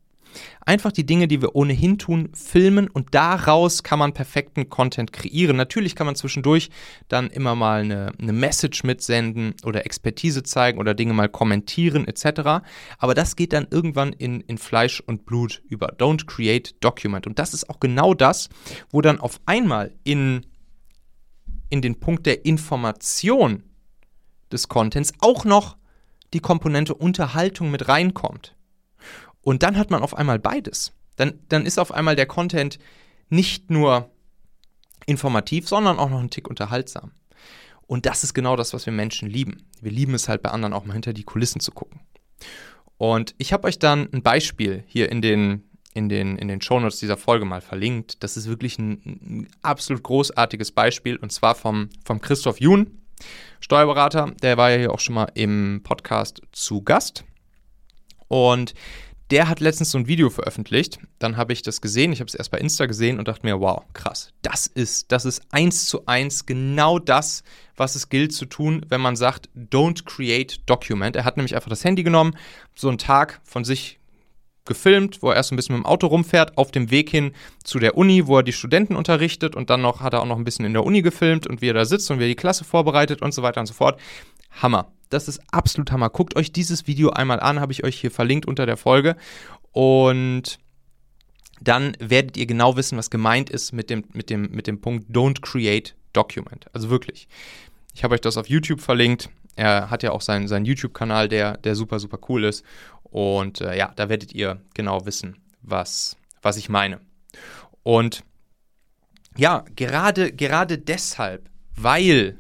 Einfach 0.65 0.93
die 0.93 1.07
Dinge, 1.07 1.29
die 1.29 1.41
wir 1.41 1.55
ohnehin 1.55 1.99
tun, 1.99 2.31
filmen 2.35 2.89
und 2.89 3.15
daraus 3.15 3.83
kann 3.83 3.99
man 3.99 4.13
perfekten 4.13 4.69
Content 4.69 5.13
kreieren. 5.13 5.57
Natürlich 5.57 5.95
kann 5.95 6.07
man 6.07 6.17
zwischendurch 6.17 6.71
dann 7.09 7.29
immer 7.31 7.55
mal 7.55 7.81
eine, 7.81 8.13
eine 8.19 8.33
Message 8.33 8.85
mitsenden 8.85 9.55
oder 9.65 9.87
Expertise 9.87 10.43
zeigen 10.43 10.79
oder 10.79 10.95
Dinge 10.95 11.15
mal 11.15 11.29
kommentieren 11.29 12.07
etc. 12.07 12.65
Aber 12.99 13.15
das 13.15 13.37
geht 13.37 13.53
dann 13.53 13.67
irgendwann 13.71 14.13
in, 14.13 14.41
in 14.43 14.59
Fleisch 14.59 15.01
und 15.01 15.27
Blut 15.27 15.63
über. 15.69 15.95
Don't 15.95 16.27
create, 16.27 16.75
document. 16.81 17.27
Und 17.27 17.39
das 17.39 17.55
ist 17.55 17.71
auch 17.71 17.81
genau 17.81 18.15
das, 18.15 18.49
wo 18.91 19.01
dann 19.01 19.21
auf 19.21 19.41
einmal 19.47 19.93
in, 20.05 20.47
in 21.69 21.83
den 21.83 22.01
Punkt 22.01 22.27
der 22.27 22.45
Information 22.45 23.63
des 24.53 24.69
Contents 24.69 25.13
auch 25.21 25.45
noch 25.45 25.77
die 26.33 26.41
Komponente 26.41 26.95
Unterhaltung 26.95 27.71
mit 27.71 27.89
reinkommt. 27.89 28.57
Und 29.41 29.63
dann 29.63 29.77
hat 29.77 29.91
man 29.91 30.03
auf 30.03 30.17
einmal 30.17 30.39
beides. 30.39 30.93
Dann, 31.17 31.41
dann 31.49 31.67
ist 31.67 31.79
auf 31.79 31.93
einmal 31.93 32.17
der 32.17 32.27
Content 32.27 32.79
nicht 33.29 33.71
nur 33.71 34.11
informativ, 35.07 35.69
sondern 35.69 35.99
auch 35.99 36.11
noch 36.11 36.21
ein 36.21 36.31
Tick 36.31 36.49
unterhaltsam. 36.49 37.13
Und 37.87 38.07
das 38.07 38.25
ist 38.25 38.35
genau 38.35 38.57
das, 38.57 38.75
was 38.75 38.87
wir 38.87 38.93
Menschen 38.93 39.29
lieben. 39.29 39.63
Wir 39.81 39.93
lieben 39.93 40.15
es 40.15 40.29
halt 40.29 40.43
bei 40.43 40.51
anderen 40.51 40.73
auch 40.73 40.85
mal 40.85 40.95
hinter 40.95 41.13
die 41.13 41.23
Kulissen 41.23 41.61
zu 41.61 41.71
gucken. 41.71 42.01
Und 42.99 43.35
ich 43.39 43.53
habe 43.53 43.69
euch 43.69 43.79
dann 43.79 44.09
ein 44.13 44.23
Beispiel 44.23 44.85
hier 44.87 45.11
in 45.11 45.23
den, 45.23 45.63
in 45.97 46.11
den, 46.11 46.37
in 46.37 46.49
den 46.49 46.61
Shownotes 46.61 46.99
dieser 46.99 47.17
Folge 47.17 47.47
mal 47.47 47.63
verlinkt. 47.63 48.23
Das 48.23 48.37
ist 48.37 48.47
wirklich 48.49 48.79
ein, 48.79 49.01
ein 49.05 49.49
absolut 49.63 50.03
großartiges 50.03 50.71
Beispiel 50.73 51.17
und 51.17 51.33
zwar 51.33 51.55
vom, 51.55 51.89
vom 52.05 52.21
Christoph 52.21 52.61
Jun, 52.61 52.99
Steuerberater. 53.61 54.33
Der 54.43 54.59
war 54.59 54.71
ja 54.71 54.77
hier 54.77 54.93
auch 54.93 55.01
schon 55.01 55.15
mal 55.15 55.33
im 55.35 55.81
Podcast 55.83 56.43
zu 56.53 56.83
Gast. 56.83 57.25
Und 58.29 58.75
der 59.31 59.49
hat 59.49 59.61
letztens 59.61 59.91
so 59.91 59.99
ein 59.99 60.07
Video 60.07 60.29
veröffentlicht. 60.29 60.99
Dann 61.19 61.39
habe 61.39 61.55
ich 61.55 61.63
das 61.63 61.81
gesehen. 61.81 62.13
Ich 62.13 62.21
habe 62.21 62.29
es 62.29 62.35
erst 62.35 62.51
bei 62.51 62.59
Insta 62.59 62.85
gesehen 62.85 63.19
und 63.19 63.27
dachte 63.27 63.47
mir, 63.47 63.59
wow, 63.59 63.83
krass. 63.95 64.33
Das 64.43 64.67
ist, 64.67 65.11
das 65.11 65.25
ist 65.25 65.43
eins 65.51 65.87
zu 65.87 66.05
eins 66.05 66.45
genau 66.45 66.99
das, 66.99 67.43
was 67.75 67.97
es 67.97 68.11
gilt 68.11 68.35
zu 68.35 68.45
tun, 68.45 68.85
wenn 68.91 69.01
man 69.01 69.17
sagt, 69.17 69.49
don't 69.57 70.05
create 70.05 70.61
document. 70.67 71.17
Er 71.17 71.25
hat 71.25 71.39
nämlich 71.39 71.55
einfach 71.55 71.71
das 71.71 71.85
Handy 71.85 72.03
genommen, 72.03 72.37
so 72.75 72.89
einen 72.89 72.99
Tag 72.99 73.41
von 73.45 73.65
sich 73.65 73.99
gefilmt, 74.67 75.23
wo 75.23 75.31
er 75.31 75.37
erst 75.37 75.53
ein 75.53 75.57
bisschen 75.57 75.77
mit 75.77 75.85
dem 75.85 75.87
Auto 75.87 76.07
rumfährt, 76.07 76.59
auf 76.59 76.71
dem 76.71 76.91
Weg 76.91 77.11
hin 77.11 77.33
zu 77.65 77.79
der 77.79 77.97
Uni, 77.97 78.27
wo 78.27 78.39
er 78.39 78.43
die 78.43 78.53
Studenten 78.53 78.97
unterrichtet 78.97 79.57
und 79.57 79.71
dann 79.71 79.83
noch 79.83 80.01
hat 80.01 80.13
er 80.13 80.23
auch 80.23 80.27
noch 80.27 80.37
ein 80.37 80.45
bisschen 80.45 80.65
in 80.65 80.73
der 80.73 80.85
Uni 80.85 81.03
gefilmt 81.03 81.47
und 81.47 81.63
wie 81.63 81.71
er 81.71 81.75
da 81.75 81.85
sitzt 81.85 82.11
und 82.11 82.19
wie 82.19 82.25
er 82.25 82.29
die 82.29 82.37
Klasse 82.37 82.65
vorbereitet 82.65 83.23
und 83.23 83.33
so 83.33 83.43
weiter 83.43 83.61
und 83.61 83.67
so 83.67 83.75
fort. 83.75 83.99
Hammer. 84.51 84.93
Das 85.09 85.29
ist 85.29 85.41
absolut 85.53 85.93
Hammer. 85.93 86.11
Guckt 86.11 86.37
euch 86.37 86.53
dieses 86.53 86.87
Video 86.87 87.11
einmal 87.11 87.39
an, 87.39 87.61
habe 87.61 87.73
ich 87.73 87.85
euch 87.85 88.01
hier 88.01 88.11
verlinkt 88.11 88.47
unter 88.47 88.67
der 88.67 88.77
Folge. 88.77 89.17
Und 89.71 90.59
dann 91.61 91.97
werdet 92.01 92.37
ihr 92.37 92.47
genau 92.47 92.77
wissen, 92.77 92.99
was 92.99 93.11
gemeint 93.11 93.51
ist 93.51 93.73
mit 93.73 93.89
dem, 93.89 94.05
mit 94.13 94.31
dem, 94.31 94.51
mit 94.51 94.67
dem 94.67 94.81
Punkt 94.81 95.09
Don't 95.11 95.43
Create 95.43 95.95
Document. 96.13 96.67
Also 96.73 96.91
wirklich. 96.91 97.29
Ich 97.95 98.05
habe 98.05 98.15
euch 98.15 98.21
das 98.21 98.37
auf 98.37 98.49
YouTube 98.49 98.81
verlinkt. 98.81 99.31
Er 99.55 99.89
hat 99.91 100.03
ja 100.03 100.13
auch 100.13 100.21
seinen, 100.21 100.49
seinen 100.49 100.67
YouTube-Kanal, 100.67 101.29
der, 101.29 101.57
der 101.57 101.75
super, 101.75 101.99
super 101.99 102.19
cool 102.29 102.45
ist. 102.45 102.65
Und 103.11 103.61
äh, 103.61 103.77
ja, 103.77 103.93
da 103.97 104.09
werdet 104.09 104.33
ihr 104.33 104.61
genau 104.75 105.07
wissen, 105.07 105.37
was, 105.63 106.17
was 106.43 106.57
ich 106.57 106.69
meine. 106.69 107.01
Und 107.83 108.25
ja, 109.37 109.65
gerade, 109.75 110.33
gerade 110.33 110.79
deshalb, 110.79 111.49
weil, 111.77 112.39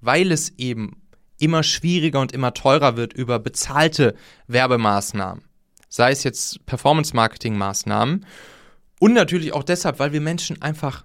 weil 0.00 0.32
es 0.32 0.50
eben 0.58 1.02
immer 1.38 1.62
schwieriger 1.62 2.20
und 2.20 2.32
immer 2.32 2.54
teurer 2.54 2.96
wird 2.96 3.12
über 3.12 3.38
bezahlte 3.38 4.14
Werbemaßnahmen. 4.46 5.44
Sei 5.88 6.10
es 6.10 6.24
jetzt 6.24 6.64
Performance-Marketing-Maßnahmen. 6.66 8.26
Und 9.00 9.12
natürlich 9.14 9.52
auch 9.52 9.62
deshalb, 9.62 9.98
weil 9.98 10.12
wir 10.12 10.20
Menschen 10.20 10.60
einfach, 10.60 11.04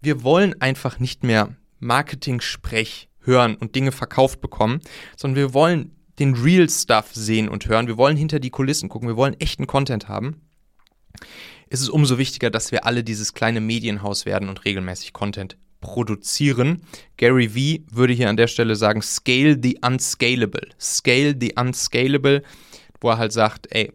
wir 0.00 0.22
wollen 0.22 0.60
einfach 0.60 0.98
nicht 0.98 1.22
mehr 1.22 1.54
Marketing-Sprech 1.78 3.08
hören 3.20 3.56
und 3.56 3.74
Dinge 3.74 3.92
verkauft 3.92 4.40
bekommen, 4.40 4.80
sondern 5.16 5.36
wir 5.36 5.54
wollen 5.54 5.94
den 6.18 6.34
Real 6.34 6.68
Stuff 6.68 7.10
sehen 7.12 7.48
und 7.48 7.66
hören. 7.66 7.86
Wir 7.86 7.96
wollen 7.96 8.16
hinter 8.16 8.40
die 8.40 8.50
Kulissen 8.50 8.88
gucken. 8.88 9.08
Wir 9.08 9.16
wollen 9.16 9.38
echten 9.40 9.66
Content 9.66 10.08
haben. 10.08 10.40
Es 11.68 11.80
ist 11.80 11.88
umso 11.88 12.18
wichtiger, 12.18 12.50
dass 12.50 12.72
wir 12.72 12.86
alle 12.86 13.02
dieses 13.02 13.34
kleine 13.34 13.60
Medienhaus 13.60 14.26
werden 14.26 14.48
und 14.48 14.64
regelmäßig 14.64 15.12
Content 15.12 15.56
produzieren. 15.80 16.82
Gary 17.16 17.48
V 17.48 17.84
würde 17.94 18.12
hier 18.12 18.28
an 18.28 18.36
der 18.36 18.46
Stelle 18.46 18.76
sagen, 18.76 19.02
scale 19.02 19.58
the 19.62 19.78
unscalable. 19.84 20.68
Scale 20.80 21.36
the 21.38 21.54
unscalable, 21.58 22.42
wo 23.00 23.10
er 23.10 23.18
halt 23.18 23.32
sagt, 23.32 23.66
ey, 23.70 23.92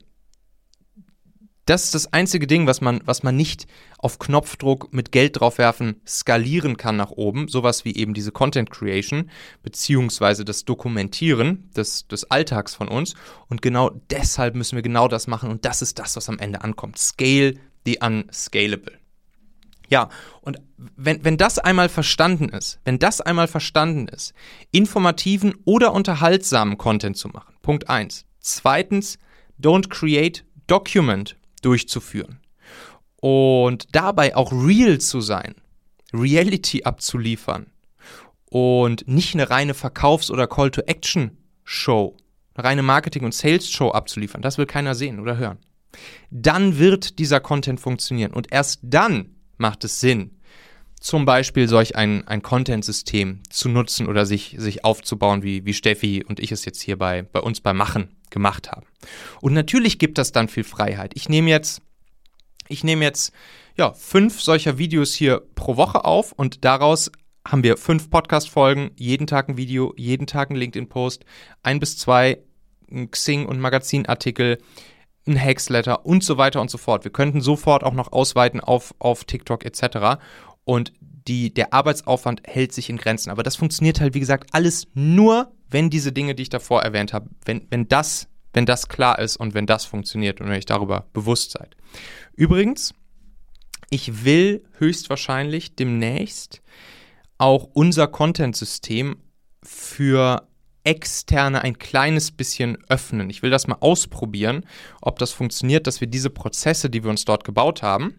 das 1.69 1.83
ist 1.83 1.93
das 1.93 2.13
einzige 2.13 2.47
Ding, 2.47 2.65
was 2.65 2.81
man, 2.81 3.01
was 3.05 3.21
man 3.21 3.35
nicht 3.35 3.67
auf 3.99 4.17
Knopfdruck 4.17 4.91
mit 4.91 5.11
Geld 5.11 5.39
draufwerfen 5.39 6.01
skalieren 6.07 6.77
kann 6.77 6.97
nach 6.97 7.11
oben. 7.11 7.47
Sowas 7.47 7.85
wie 7.85 7.95
eben 7.95 8.15
diese 8.15 8.31
Content 8.31 8.71
Creation, 8.71 9.29
beziehungsweise 9.61 10.45
das 10.45 10.65
Dokumentieren 10.65 11.69
des, 11.75 12.07
des 12.07 12.29
Alltags 12.31 12.73
von 12.73 12.87
uns. 12.87 13.13
Und 13.49 13.61
genau 13.61 13.91
deshalb 14.09 14.55
müssen 14.55 14.77
wir 14.77 14.81
genau 14.81 15.07
das 15.07 15.27
machen. 15.27 15.51
Und 15.51 15.63
das 15.63 15.83
ist 15.83 15.99
das, 15.99 16.15
was 16.15 16.27
am 16.27 16.39
Ende 16.39 16.61
ankommt. 16.61 16.97
Scale 16.97 17.53
the 17.85 17.99
unscalable. 18.01 18.97
Ja, 19.89 20.09
und 20.41 20.57
wenn, 20.77 21.23
wenn 21.23 21.37
das 21.37 21.59
einmal 21.59 21.89
verstanden 21.89 22.49
ist, 22.49 22.79
wenn 22.83 22.99
das 22.99 23.21
einmal 23.21 23.47
verstanden 23.47 24.07
ist, 24.07 24.33
informativen 24.71 25.55
oder 25.65 25.93
unterhaltsamen 25.93 26.77
Content 26.77 27.17
zu 27.17 27.27
machen. 27.27 27.55
Punkt 27.61 27.89
1. 27.89 28.25
Zweitens, 28.39 29.17
don't 29.59 29.89
create 29.89 30.45
document 30.67 31.38
durchzuführen. 31.61 32.39
Und 33.21 33.87
dabei 33.93 34.35
auch 34.35 34.51
real 34.51 34.99
zu 34.99 35.21
sein, 35.21 35.55
Reality 36.13 36.83
abzuliefern 36.83 37.67
und 38.45 39.07
nicht 39.07 39.33
eine 39.33 39.49
reine 39.49 39.73
Verkaufs- 39.73 40.31
oder 40.31 40.47
Call-to-Action-Show, 40.47 42.17
eine 42.55 42.63
reine 42.63 42.83
Marketing- 42.83 43.25
und 43.25 43.33
Sales-Show 43.33 43.91
abzuliefern. 43.91 44.41
Das 44.41 44.57
will 44.57 44.65
keiner 44.65 44.95
sehen 44.95 45.19
oder 45.19 45.37
hören. 45.37 45.59
Dann 46.31 46.79
wird 46.79 47.19
dieser 47.19 47.39
Content 47.39 47.79
funktionieren. 47.79 48.33
Und 48.33 48.51
erst 48.51 48.79
dann 48.83 49.35
macht 49.57 49.83
es 49.83 49.99
Sinn, 49.99 50.31
zum 50.99 51.25
Beispiel 51.25 51.67
solch 51.67 51.95
ein, 51.95 52.27
ein 52.27 52.41
Content-System 52.41 53.41
zu 53.49 53.69
nutzen 53.69 54.07
oder 54.07 54.25
sich, 54.25 54.55
sich 54.57 54.83
aufzubauen, 54.83 55.43
wie, 55.43 55.65
wie 55.65 55.73
Steffi 55.73 56.25
und 56.27 56.39
ich 56.39 56.51
es 56.51 56.65
jetzt 56.65 56.81
hier 56.81 56.97
bei, 56.97 57.23
bei 57.23 57.39
uns 57.39 57.61
beim 57.61 57.77
Machen 57.77 58.09
gemacht 58.29 58.71
haben. 58.71 58.87
Und 59.41 59.53
natürlich 59.53 59.99
gibt 59.99 60.17
das 60.17 60.31
dann 60.31 60.47
viel 60.47 60.63
Freiheit. 60.63 61.11
Ich 61.15 61.29
nehme 61.29 61.49
jetzt, 61.49 61.81
ich 62.67 62.83
nehme 62.83 63.03
jetzt 63.03 63.33
ja, 63.77 63.93
fünf 63.93 64.41
solcher 64.41 64.77
Videos 64.77 65.13
hier 65.13 65.41
pro 65.55 65.77
Woche 65.77 66.03
auf 66.05 66.31
und 66.33 66.65
daraus 66.65 67.11
haben 67.47 67.63
wir 67.63 67.77
fünf 67.77 68.09
Podcast-Folgen, 68.09 68.91
jeden 68.95 69.25
Tag 69.25 69.49
ein 69.49 69.57
Video, 69.57 69.93
jeden 69.95 70.27
Tag 70.27 70.49
ein 70.49 70.55
LinkedIn-Post, 70.55 71.23
ein 71.63 71.79
bis 71.79 71.97
zwei 71.97 72.39
Xing- 72.91 73.45
und 73.45 73.59
Magazinartikel, 73.59 74.57
ein 75.27 75.39
Hacksletter 75.39 76.05
und 76.05 76.23
so 76.23 76.37
weiter 76.37 76.59
und 76.61 76.69
so 76.69 76.77
fort. 76.77 77.03
Wir 77.03 77.11
könnten 77.11 77.41
sofort 77.41 77.83
auch 77.83 77.93
noch 77.93 78.11
ausweiten 78.11 78.59
auf, 78.59 78.93
auf 78.99 79.23
TikTok 79.23 79.63
etc. 79.65 80.21
Und 80.63 80.93
die, 80.99 81.53
der 81.53 81.73
Arbeitsaufwand 81.73 82.41
hält 82.45 82.73
sich 82.73 82.89
in 82.89 82.97
Grenzen. 82.97 83.29
Aber 83.29 83.43
das 83.43 83.55
funktioniert 83.55 84.01
halt, 84.01 84.13
wie 84.13 84.19
gesagt, 84.19 84.49
alles 84.51 84.87
nur, 84.93 85.51
wenn 85.69 85.89
diese 85.89 86.11
Dinge, 86.11 86.35
die 86.35 86.43
ich 86.43 86.49
davor 86.49 86.83
erwähnt 86.83 87.13
habe, 87.13 87.29
wenn, 87.45 87.67
wenn, 87.69 87.87
das, 87.87 88.27
wenn 88.53 88.65
das 88.65 88.87
klar 88.87 89.19
ist 89.19 89.37
und 89.37 89.53
wenn 89.53 89.65
das 89.65 89.85
funktioniert 89.85 90.41
und 90.41 90.49
wenn 90.49 90.57
ich 90.57 90.65
darüber 90.65 91.07
bewusst 91.13 91.51
seid. 91.51 91.75
Übrigens, 92.35 92.93
ich 93.89 94.23
will 94.23 94.63
höchstwahrscheinlich 94.77 95.75
demnächst 95.75 96.61
auch 97.37 97.69
unser 97.73 98.07
Content-System 98.07 99.17
für 99.63 100.47
externe 100.83 101.61
ein 101.61 101.77
kleines 101.77 102.31
bisschen 102.31 102.77
öffnen. 102.87 103.29
Ich 103.29 103.43
will 103.43 103.49
das 103.49 103.67
mal 103.67 103.77
ausprobieren, 103.79 104.65
ob 105.01 105.19
das 105.19 105.31
funktioniert, 105.31 105.87
dass 105.87 106.01
wir 106.01 106.07
diese 106.07 106.29
Prozesse, 106.29 106.89
die 106.89 107.03
wir 107.03 107.09
uns 107.09 107.25
dort 107.25 107.43
gebaut 107.43 107.81
haben, 107.83 108.15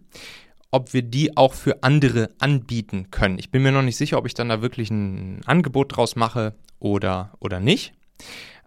ob 0.71 0.93
wir 0.93 1.01
die 1.01 1.37
auch 1.37 1.53
für 1.53 1.83
andere 1.83 2.29
anbieten 2.39 3.11
können. 3.11 3.37
Ich 3.37 3.51
bin 3.51 3.61
mir 3.61 3.71
noch 3.71 3.81
nicht 3.81 3.97
sicher, 3.97 4.17
ob 4.17 4.25
ich 4.25 4.33
dann 4.33 4.49
da 4.49 4.61
wirklich 4.61 4.89
ein 4.89 5.41
Angebot 5.45 5.95
draus 5.95 6.15
mache 6.15 6.53
oder, 6.79 7.33
oder 7.39 7.59
nicht. 7.59 7.93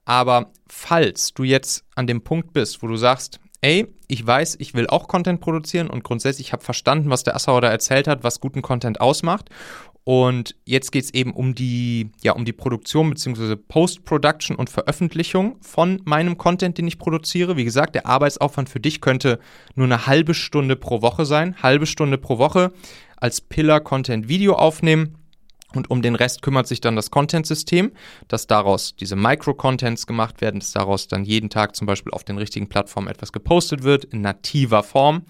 Aber 0.05 0.53
falls 0.69 1.33
du 1.33 1.45
jetzt 1.45 1.85
an 1.95 2.07
dem 2.07 2.23
Punkt 2.23 2.53
bist, 2.53 2.83
wo 2.83 2.87
du 2.87 2.97
sagst, 2.97 3.41
ey, 3.63 3.87
ich 4.07 4.25
weiß, 4.27 4.57
ich 4.59 4.75
will 4.75 4.87
auch 4.87 5.09
Content 5.09 5.41
produzieren 5.41 5.89
und 5.89 6.05
grundsätzlich 6.05 6.53
habe 6.53 6.63
verstanden, 6.63 7.09
was 7.09 7.23
der 7.23 7.35
Assauer 7.35 7.63
da 7.63 7.71
erzählt 7.71 8.07
hat, 8.07 8.23
was 8.23 8.41
guten 8.41 8.61
Content 8.61 9.01
ausmacht 9.01 9.49
und 10.05 10.55
jetzt 10.67 10.93
geht 10.93 11.05
es 11.05 11.15
eben 11.15 11.33
um 11.33 11.55
die, 11.55 12.11
ja, 12.23 12.33
um 12.33 12.45
die 12.45 12.53
Produktion 12.53 13.09
bzw. 13.09 13.57
Post-Production 13.57 14.55
und 14.55 14.69
Veröffentlichung 14.69 15.57
von 15.63 16.03
meinem 16.05 16.37
Content, 16.37 16.77
den 16.77 16.87
ich 16.87 16.99
produziere. 16.99 17.57
Wie 17.57 17.65
gesagt, 17.65 17.95
der 17.95 18.07
Arbeitsaufwand 18.07 18.69
für 18.69 18.81
dich 18.81 19.01
könnte 19.01 19.39
nur 19.75 19.87
eine 19.87 20.07
halbe 20.07 20.35
Stunde 20.35 20.77
pro 20.77 21.01
Woche 21.01 21.25
sein. 21.25 21.57
Halbe 21.63 21.87
Stunde 21.87 22.19
pro 22.19 22.37
Woche 22.37 22.73
als 23.17 23.41
Pillar 23.41 23.81
Content 23.81 24.29
Video 24.29 24.55
aufnehmen. 24.55 25.17
Und 25.75 25.91
um 25.91 26.03
den 26.03 26.15
Rest 26.15 26.43
kümmert 26.43 26.69
sich 26.69 26.81
dann 26.81 26.95
das 26.97 27.11
Content-System, 27.11 27.93
dass 28.29 28.47
daraus 28.47 28.95
diese 28.95 29.17
Micro-Contents 29.17 30.07
gemacht 30.07 30.41
werden, 30.41 30.61
dass 30.61 30.73
daraus 30.73 31.09
dann 31.09 31.25
jeden 31.25 31.51
Tag 31.51 31.75
zum 31.75 31.87
Beispiel 31.87 32.13
auf 32.13 32.23
den 32.23 32.39
richtigen 32.39 32.69
Plattformen 32.69 33.09
etwas 33.09 33.33
gepostet 33.33 33.83
wird, 33.83 34.05
in 34.05 34.21
nativer 34.21 34.83
Form. 34.83 35.23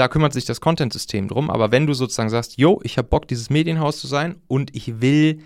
Da 0.00 0.08
kümmert 0.08 0.32
sich 0.32 0.46
das 0.46 0.62
Content-System 0.62 1.28
drum. 1.28 1.50
Aber 1.50 1.72
wenn 1.72 1.86
du 1.86 1.92
sozusagen 1.92 2.30
sagst, 2.30 2.56
yo, 2.56 2.80
ich 2.84 2.96
habe 2.96 3.06
Bock, 3.06 3.28
dieses 3.28 3.50
Medienhaus 3.50 4.00
zu 4.00 4.06
sein 4.06 4.40
und 4.48 4.74
ich 4.74 5.02
will 5.02 5.42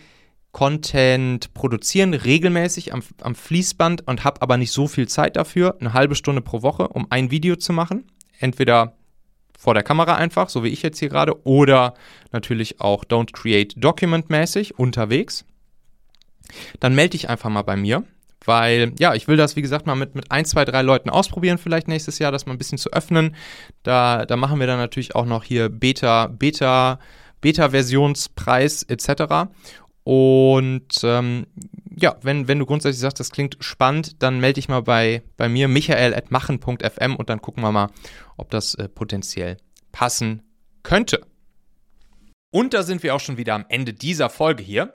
Content 0.53 1.53
produzieren, 1.55 2.14
regelmäßig 2.14 2.95
am, 2.95 3.03
am 3.21 3.35
Fließband 3.35 4.07
und 4.07 4.23
habe 4.23 4.43
aber 4.43 4.57
nicht 4.57 4.71
so 4.71 4.87
viel 4.87 5.09
Zeit 5.09 5.35
dafür, 5.35 5.77
eine 5.81 5.93
halbe 5.93 6.14
Stunde 6.14 6.40
pro 6.40 6.62
Woche, 6.62 6.87
um 6.87 7.09
ein 7.11 7.33
Video 7.33 7.57
zu 7.57 7.73
machen. 7.73 8.05
Entweder 8.38 8.97
vor 9.59 9.75
der 9.75 9.83
Kamera 9.83 10.14
einfach, 10.14 10.49
so 10.49 10.62
wie 10.62 10.69
ich 10.69 10.83
jetzt 10.83 11.01
hier 11.01 11.09
gerade, 11.09 11.45
oder 11.45 11.95
natürlich 12.31 12.81
auch 12.81 13.05
Don't 13.05 13.33
Create 13.33 13.75
Document 13.77 14.31
mäßig 14.31 14.79
unterwegs. 14.79 15.45
Dann 16.79 16.95
melde 16.95 17.11
dich 17.11 17.29
einfach 17.29 17.51
mal 17.51 17.62
bei 17.62 17.75
mir, 17.75 18.05
weil 18.44 18.92
ja, 18.98 19.14
ich 19.14 19.28
will 19.28 19.37
das, 19.37 19.57
wie 19.57 19.62
gesagt, 19.62 19.87
mal 19.87 19.94
mit, 19.94 20.14
mit 20.14 20.30
ein, 20.30 20.44
zwei, 20.44 20.64
drei 20.64 20.83
Leuten 20.83 21.11
ausprobieren, 21.11 21.59
vielleicht 21.59 21.88
nächstes 21.88 22.18
Jahr, 22.18 22.33
das 22.33 22.46
mal 22.46 22.52
ein 22.52 22.59
bisschen 22.59 22.78
zu 22.78 22.92
öffnen. 22.92 23.35
Da, 23.83 24.26
da 24.26 24.37
machen 24.37 24.61
wir 24.61 24.66
dann 24.66 24.78
natürlich 24.78 25.14
auch 25.14 25.26
noch 25.26 25.44
hier 25.44 25.68
Beta, 25.68 26.26
Beta, 26.26 26.98
Beta-Versionspreis 27.40 28.85
etc. 28.85 29.50
Und 30.04 31.00
ähm, 31.02 31.46
ja, 31.96 32.16
wenn, 32.22 32.46
wenn 32.48 32.59
du 32.59 32.66
grundsätzlich 32.66 33.00
sagst, 33.00 33.20
das 33.20 33.30
klingt 33.30 33.57
spannend, 33.61 34.22
dann 34.22 34.38
melde 34.38 34.54
dich 34.54 34.68
mal 34.68 34.83
bei, 34.83 35.22
bei 35.37 35.48
mir, 35.48 35.68
michael.machen.fm 35.68 37.16
und 37.16 37.30
dann 37.30 37.40
gucken 37.40 37.62
wir 37.62 37.72
mal, 37.72 37.90
ob 38.37 38.50
das 38.50 38.74
äh, 38.74 38.88
potenziell 38.88 39.57
passen 39.92 40.42
könnte. 40.83 41.22
Und 42.50 42.74
da 42.74 42.83
sind 42.83 43.02
wir 43.02 43.14
auch 43.14 43.20
schon 43.20 43.37
wieder 43.37 43.54
am 43.54 43.64
Ende 43.68 43.94
dieser 43.94 44.30
Folge 44.30 44.62
hier. 44.62 44.94